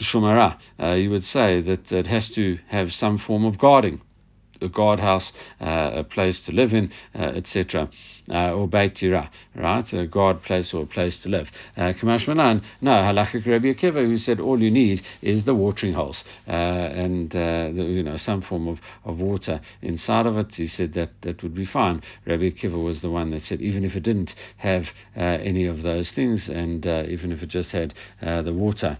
shumara, 0.00 0.58
uh, 0.80 0.92
you 0.92 1.10
would 1.10 1.24
say 1.24 1.60
that 1.60 1.90
it 1.90 2.06
has 2.06 2.30
to 2.34 2.58
have 2.68 2.90
some 2.90 3.18
form 3.18 3.44
of 3.44 3.58
guarding. 3.58 4.00
a 4.60 4.68
guardhouse, 4.68 5.32
uh, 5.60 5.90
a 5.94 6.04
place 6.04 6.40
to 6.46 6.52
live 6.52 6.72
in, 6.72 6.90
uh, 7.14 7.32
etc. 7.36 7.88
Uh, 8.30 8.52
or 8.52 8.66
Beit 8.66 8.98
right? 9.54 9.92
A 9.92 10.06
guard 10.06 10.42
place 10.42 10.72
or 10.72 10.82
a 10.82 10.86
place 10.86 11.18
to 11.22 11.28
live. 11.28 11.46
Kamash 11.76 12.26
Manan, 12.26 12.62
no, 12.80 12.90
Halachik 12.90 13.46
Rabbi 13.46 13.74
Akiva, 13.74 14.04
who 14.04 14.16
said 14.16 14.40
all 14.40 14.60
you 14.60 14.70
need 14.70 15.02
is 15.20 15.44
the 15.44 15.54
watering 15.54 15.94
holes 15.94 16.22
and 16.46 17.30
the, 17.30 17.72
you 17.74 18.02
know 18.02 18.16
some 18.16 18.42
form 18.42 18.68
of, 18.68 18.78
of 19.04 19.18
water 19.18 19.60
inside 19.82 20.26
of 20.26 20.38
it. 20.38 20.46
He 20.54 20.68
said 20.68 20.94
that 20.94 21.10
that 21.22 21.42
would 21.42 21.54
be 21.54 21.66
fine. 21.66 22.00
Rabbi 22.26 22.50
Akiva 22.50 22.82
was 22.82 23.02
the 23.02 23.10
one 23.10 23.30
that 23.32 23.42
said 23.42 23.60
even 23.60 23.84
if 23.84 23.94
it 23.94 24.02
didn't 24.02 24.30
have 24.56 24.84
any 25.16 25.66
of 25.66 25.82
those 25.82 26.10
things 26.14 26.48
and 26.48 26.86
even 26.86 27.32
if 27.32 27.42
it 27.42 27.50
just 27.50 27.70
had 27.70 27.92
the 28.22 28.54
water 28.54 28.98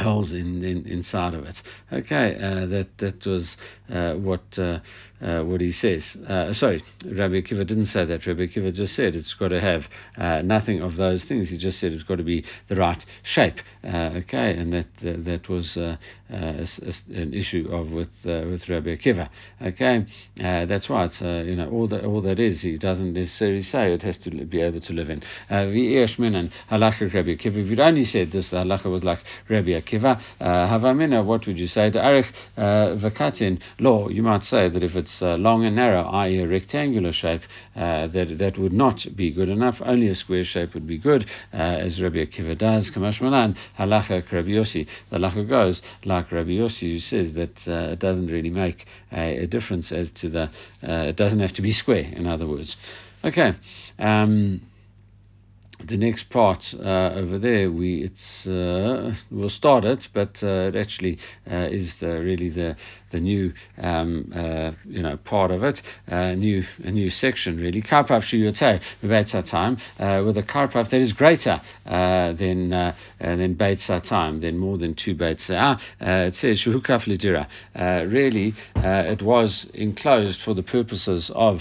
holes 0.00 0.32
in, 0.32 0.64
in, 0.64 0.86
inside 0.86 1.34
of 1.34 1.44
it. 1.44 1.56
Okay, 1.92 2.36
uh, 2.36 2.66
that 2.66 2.88
that 2.98 3.26
was 3.26 3.56
uh, 3.92 4.14
what 4.14 4.42
uh, 4.56 4.78
uh 5.24 5.44
what 5.44 5.60
he 5.60 5.72
says. 5.72 6.02
Uh, 6.28 6.52
sorry, 6.52 6.82
Rabbi 7.04 7.40
Akiva 7.42 7.66
didn't 7.66 7.86
say 7.86 8.04
that. 8.04 8.26
Rabbi 8.26 8.46
Akiva 8.46 8.74
just 8.74 8.94
said 8.94 9.14
it's 9.14 9.34
got 9.38 9.48
to 9.48 9.60
have 9.60 9.82
uh, 10.16 10.42
nothing 10.42 10.80
of 10.80 10.96
those 10.96 11.24
things. 11.28 11.48
He 11.50 11.58
just 11.58 11.80
said 11.80 11.92
it's 11.92 12.02
got 12.02 12.16
to 12.16 12.24
be 12.24 12.44
the 12.68 12.76
right 12.76 13.02
shape. 13.22 13.56
okay, 13.84 14.56
and 14.56 14.72
that 14.72 14.86
that 15.02 15.48
was 15.48 15.76
a, 15.76 15.98
a, 16.30 16.66
an 17.14 17.34
issue 17.34 17.68
of 17.70 17.90
with 17.90 18.08
with 18.24 18.68
Rabbi 18.68 18.96
Akiva. 18.96 19.28
Okay, 19.60 20.06
that's 20.36 20.88
right. 20.88 21.10
you 21.20 21.56
know, 21.56 21.70
all 21.70 21.88
that 21.88 22.04
all 22.04 22.22
that 22.22 22.38
is, 22.38 22.62
he 22.62 22.78
doesn't 22.78 23.12
necessarily 23.12 23.62
say 23.62 23.92
it 23.92 24.02
has 24.02 24.16
to 24.24 24.30
be 24.46 24.60
able 24.60 24.80
to 24.80 24.92
live 24.92 25.10
in. 25.10 25.22
Akiva. 27.26 27.56
If 27.56 27.68
you'd 27.68 27.80
only 27.80 28.04
said 28.04 28.32
this, 28.32 28.48
the 28.50 28.58
halacha 28.58 28.86
was 28.86 29.04
like 29.04 29.18
Rabbi 29.48 29.70
Akiva 29.70 29.89
kiva 29.90 30.20
uh, 30.40 30.44
havamina, 30.44 31.24
what 31.24 31.46
would 31.46 31.58
you 31.58 31.66
say? 31.66 31.90
The 31.90 31.98
arich 31.98 32.30
uh, 32.56 32.96
vakatin 33.02 33.60
law, 33.78 34.08
you 34.08 34.22
might 34.22 34.42
say 34.44 34.68
that 34.68 34.82
if 34.82 34.94
it's 34.94 35.20
uh, 35.20 35.34
long 35.36 35.64
and 35.64 35.76
narrow, 35.76 36.02
i.e. 36.02 36.40
a 36.40 36.46
rectangular 36.46 37.12
shape, 37.12 37.42
that 37.74 38.36
that 38.38 38.58
would 38.58 38.72
not 38.72 39.00
be 39.16 39.30
good 39.30 39.48
enough. 39.48 39.76
Only 39.84 40.08
a 40.08 40.14
square 40.14 40.44
shape 40.44 40.74
would 40.74 40.86
be 40.86 40.98
good, 40.98 41.26
as 41.52 42.00
Rabbi 42.00 42.24
Akiva 42.24 42.58
does. 42.58 42.90
Kamash 42.94 43.20
malan 43.20 43.56
halacha 43.78 44.22
Rabbi. 44.30 44.50
The 44.50 44.86
halacha 45.12 45.48
goes 45.48 45.80
like 46.04 46.30
Rabbi 46.30 46.50
Yossi, 46.50 46.92
who 46.92 46.98
says 46.98 47.34
that 47.34 47.54
it 47.66 47.98
doesn't 47.98 48.26
really 48.26 48.50
make 48.50 48.84
a, 49.12 49.44
a, 49.44 49.46
difference 49.46 49.92
as 49.92 50.08
to 50.20 50.28
the. 50.28 50.50
it 50.82 51.16
doesn't 51.16 51.40
have 51.40 51.54
to 51.54 51.62
be 51.62 51.72
square. 51.72 52.10
In 52.14 52.26
other 52.26 52.46
words, 52.46 52.76
okay. 53.24 53.52
Um, 53.98 54.62
the 55.88 55.96
next 55.96 56.28
part 56.30 56.62
uh, 56.74 57.12
over 57.14 57.38
there, 57.38 57.70
we 57.70 58.04
it's 58.04 58.46
uh, 58.46 59.14
we'll 59.30 59.50
start 59.50 59.84
it, 59.84 60.06
but 60.14 60.30
uh, 60.42 60.68
it 60.68 60.76
actually 60.76 61.18
uh, 61.50 61.68
is 61.70 61.92
really 62.00 62.50
the 62.50 62.76
the 63.12 63.20
new 63.20 63.52
um, 63.82 64.32
uh, 64.34 64.72
you 64.84 65.02
know 65.02 65.16
part 65.16 65.50
of 65.50 65.62
it, 65.62 65.78
a 66.06 66.34
new 66.36 66.62
a 66.84 66.90
new 66.90 67.10
section 67.10 67.56
really. 67.56 67.82
Karpaf 67.82 68.22
shiyotei 68.32 68.80
time 69.50 69.76
with 70.24 70.36
a 70.36 70.42
karpaf 70.42 70.90
that 70.90 71.00
is 71.00 71.12
greater 71.12 71.60
than 71.84 72.70
than 73.20 73.54
beit 73.54 73.78
time, 74.08 74.40
than 74.40 74.58
more 74.58 74.78
than 74.78 74.94
two 74.94 75.14
beit 75.14 75.38
it 75.48 76.34
says 76.34 76.62
shuhukaf 76.66 77.06
lidira. 77.06 77.46
Really, 78.10 78.54
it 78.76 79.22
was 79.22 79.66
enclosed 79.74 80.40
for 80.44 80.54
the 80.54 80.62
purposes 80.62 81.30
of 81.34 81.58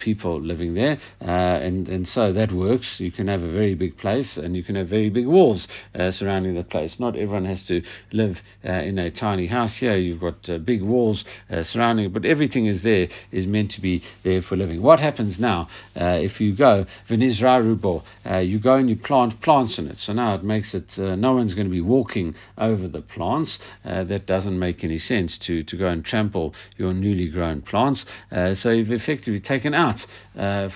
people 0.00 0.40
living 0.40 0.74
there, 0.74 0.98
and 1.20 1.88
and 1.88 2.06
so 2.08 2.32
that 2.32 2.52
works. 2.52 2.96
You 2.98 3.12
can 3.12 3.28
have 3.28 3.42
a 3.42 3.51
very 3.52 3.74
big 3.74 3.96
place, 3.98 4.36
and 4.36 4.56
you 4.56 4.62
can 4.62 4.76
have 4.76 4.88
very 4.88 5.10
big 5.10 5.26
walls 5.26 5.66
uh, 5.94 6.10
surrounding 6.10 6.54
the 6.54 6.64
place. 6.64 6.96
Not 6.98 7.16
everyone 7.16 7.44
has 7.44 7.62
to 7.68 7.82
live 8.12 8.36
uh, 8.64 8.72
in 8.72 8.98
a 8.98 9.10
tiny 9.10 9.46
house 9.46 9.76
here. 9.78 9.96
You've 9.96 10.20
got 10.20 10.48
uh, 10.48 10.58
big 10.58 10.82
walls 10.82 11.24
uh, 11.50 11.62
surrounding 11.64 12.06
it, 12.06 12.12
but 12.12 12.24
everything 12.24 12.66
is 12.66 12.82
there 12.82 13.08
is 13.30 13.46
meant 13.46 13.70
to 13.72 13.80
be 13.80 14.02
there 14.24 14.42
for 14.42 14.56
living. 14.56 14.82
What 14.82 15.00
happens 15.00 15.38
now 15.38 15.68
uh, 15.96 16.18
if 16.20 16.40
you 16.40 16.56
go 16.56 16.86
Venizra 17.10 17.62
Rubo? 17.62 18.02
Uh, 18.28 18.38
you 18.38 18.60
go 18.60 18.74
and 18.74 18.88
you 18.88 18.96
plant 18.96 19.40
plants 19.42 19.78
in 19.78 19.86
it. 19.86 19.96
So 19.98 20.12
now 20.12 20.34
it 20.34 20.44
makes 20.44 20.74
it 20.74 20.86
no 20.96 21.34
one's 21.34 21.54
going 21.54 21.66
to 21.66 21.72
be 21.72 21.80
walking 21.80 22.34
over 22.58 22.88
the 22.88 23.02
plants. 23.02 23.58
that 23.84 24.26
doesn't 24.26 24.58
make 24.58 24.84
any 24.84 24.98
sense 24.98 25.38
to 25.46 25.62
to 25.64 25.76
go 25.76 25.88
and 25.88 26.04
trample 26.04 26.54
your 26.76 26.92
newly 26.92 27.28
grown 27.28 27.62
plants. 27.62 28.04
so 28.30 28.70
you've 28.70 28.90
effectively 28.90 29.40
taken 29.40 29.74
out 29.74 29.98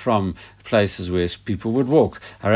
from 0.05 0.35
places 0.69 1.11
where 1.11 1.29
people 1.45 1.73
would 1.73 1.89
walk. 1.89 2.21
Uh, 2.43 2.49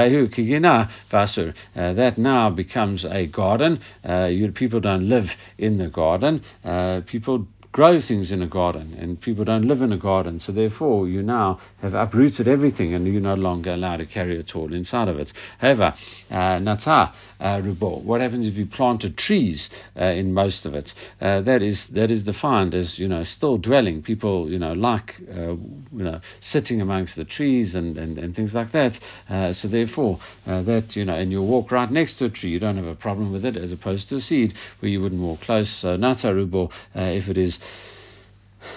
that 1.94 2.14
now 2.18 2.51
becomes 2.51 3.05
a 3.05 3.27
garden. 3.27 3.81
Uh, 4.09 4.27
you, 4.27 4.51
people 4.53 4.81
don't 4.81 5.09
live 5.09 5.27
in 5.59 5.79
the 5.79 5.88
garden. 5.88 6.42
Uh, 6.64 7.01
people 7.07 7.46
grow 7.72 8.00
things 8.00 8.33
in 8.33 8.42
a 8.42 8.48
garden, 8.48 8.94
and 8.98 9.20
people 9.20 9.44
don't 9.44 9.66
live 9.66 9.80
in 9.80 9.92
a 9.92 9.98
garden. 9.98 10.40
So 10.44 10.52
therefore, 10.52 11.09
you 11.09 11.22
now 11.22 11.61
have 11.83 11.94
uprooted 11.94 12.48
everything, 12.48 12.94
and 12.94 13.06
you're 13.06 13.20
no 13.20 13.35
longer 13.35 13.74
allowed 13.74 13.98
to 13.98 14.06
carry 14.06 14.38
a 14.40 14.42
tool 14.42 14.74
inside 14.74 15.09
of 15.09 15.18
it. 15.18 15.28
However, 15.59 15.94
uh, 16.30 16.59
nata 16.59 17.12
uh, 17.38 17.61
rubo. 17.62 18.02
What 18.02 18.20
happens 18.20 18.46
if 18.46 18.54
you 18.54 18.66
planted 18.66 19.16
trees 19.16 19.70
uh, 19.96 20.04
in 20.04 20.35
most 20.35 20.66
of 20.66 20.74
it? 20.74 20.90
Uh, 21.20 21.42
that 21.42 21.62
is 21.62 21.85
that 21.94 22.11
is 22.11 22.24
defined 22.24 22.74
as 22.74 22.94
you 22.96 23.06
know 23.06 23.22
still 23.24 23.56
dwelling. 23.56 24.02
People 24.02 24.50
you 24.50 24.59
know 24.59 24.72
like 24.72 25.14
uh, 25.30 25.52
you 25.52 26.04
know 26.04 26.20
sitting 26.40 26.80
amongst 26.80 27.14
the 27.16 27.24
trees 27.24 27.74
and, 27.74 27.96
and, 27.96 28.18
and 28.18 28.35
things 28.35 28.50
like 28.52 28.72
that. 28.72 28.92
Uh, 29.28 29.52
so 29.52 29.68
therefore, 29.68 30.18
that 30.44 30.88
you 30.94 31.04
know, 31.04 31.14
and 31.14 31.30
you 31.30 31.40
walk 31.40 31.70
right 31.70 31.90
next 31.90 32.18
to 32.18 32.24
a 32.24 32.30
tree, 32.30 32.50
you 32.50 32.59
don't 32.59 32.76
have 32.76 32.87
a 32.87 32.96
problem 32.96 33.33
with 33.33 33.44
it, 33.44 33.56
as 33.56 33.70
opposed 33.70 34.09
to 34.09 34.16
a 34.16 34.20
seed 34.20 34.52
where 34.80 34.90
you 34.90 35.00
wouldn't 35.00 35.20
walk 35.20 35.40
close. 35.42 35.70
So 35.80 35.96
nata 35.96 36.28
rubo, 36.28 36.68
if 36.94 37.28
it 37.28 37.38
is 37.38 37.60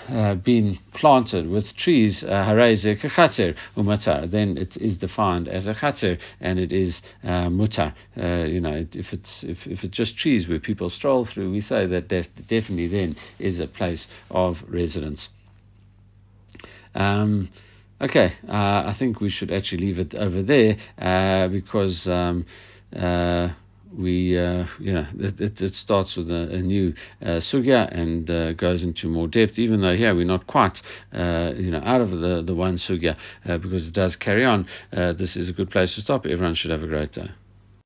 uh, 0.09 0.35
been 0.35 0.79
planted 0.93 1.49
with 1.49 1.65
trees, 1.77 2.23
uh, 2.23 2.45
umatar, 3.77 4.29
then 4.29 4.57
it 4.57 4.75
is 4.77 4.97
defined 4.97 5.47
as 5.47 5.65
a 5.65 5.75
chater 5.79 6.17
and 6.39 6.59
it 6.59 6.71
is 6.71 7.01
uh, 7.23 7.47
mutar. 7.49 7.93
Uh, 8.17 8.45
you 8.45 8.59
know, 8.59 8.85
if 8.91 9.07
it's 9.11 9.43
if, 9.43 9.57
if 9.65 9.83
it's 9.83 9.95
just 9.95 10.17
trees 10.17 10.47
where 10.47 10.59
people 10.59 10.89
stroll 10.89 11.27
through, 11.31 11.51
we 11.51 11.61
say 11.61 11.85
that 11.85 12.07
def- 12.07 12.27
definitely 12.49 12.87
then 12.87 13.15
is 13.39 13.59
a 13.59 13.67
place 13.67 14.07
of 14.29 14.57
residence. 14.67 15.29
Um, 16.95 17.49
okay, 18.01 18.33
uh, 18.47 18.51
I 18.51 18.95
think 18.97 19.19
we 19.19 19.29
should 19.29 19.51
actually 19.51 19.85
leave 19.85 19.99
it 19.99 20.13
over 20.15 20.43
there 20.43 20.77
uh, 20.99 21.47
because. 21.47 22.07
Um, 22.07 22.45
we, 23.97 24.37
uh, 24.37 24.65
you 24.79 24.93
know, 24.93 25.07
it, 25.19 25.39
it, 25.39 25.61
it 25.61 25.73
starts 25.75 26.15
with 26.15 26.29
a, 26.29 26.55
a 26.55 26.61
new 26.61 26.93
uh, 27.21 27.39
sugya 27.51 27.91
and 27.95 28.29
uh, 28.29 28.53
goes 28.53 28.83
into 28.83 29.07
more 29.07 29.27
depth. 29.27 29.57
Even 29.57 29.81
though 29.81 29.95
here 29.95 30.15
we're 30.15 30.25
not 30.25 30.47
quite, 30.47 30.77
uh, 31.13 31.51
you 31.55 31.71
know, 31.71 31.81
out 31.83 32.01
of 32.01 32.11
the 32.11 32.43
the 32.45 32.55
one 32.55 32.77
sugya 32.77 33.15
uh, 33.45 33.57
because 33.57 33.87
it 33.87 33.93
does 33.93 34.15
carry 34.15 34.45
on. 34.45 34.67
Uh, 34.91 35.13
this 35.13 35.35
is 35.35 35.49
a 35.49 35.53
good 35.53 35.69
place 35.69 35.93
to 35.95 36.01
stop. 36.01 36.25
Everyone 36.25 36.55
should 36.55 36.71
have 36.71 36.83
a 36.83 36.87
great 36.87 37.11
day. 37.13 37.29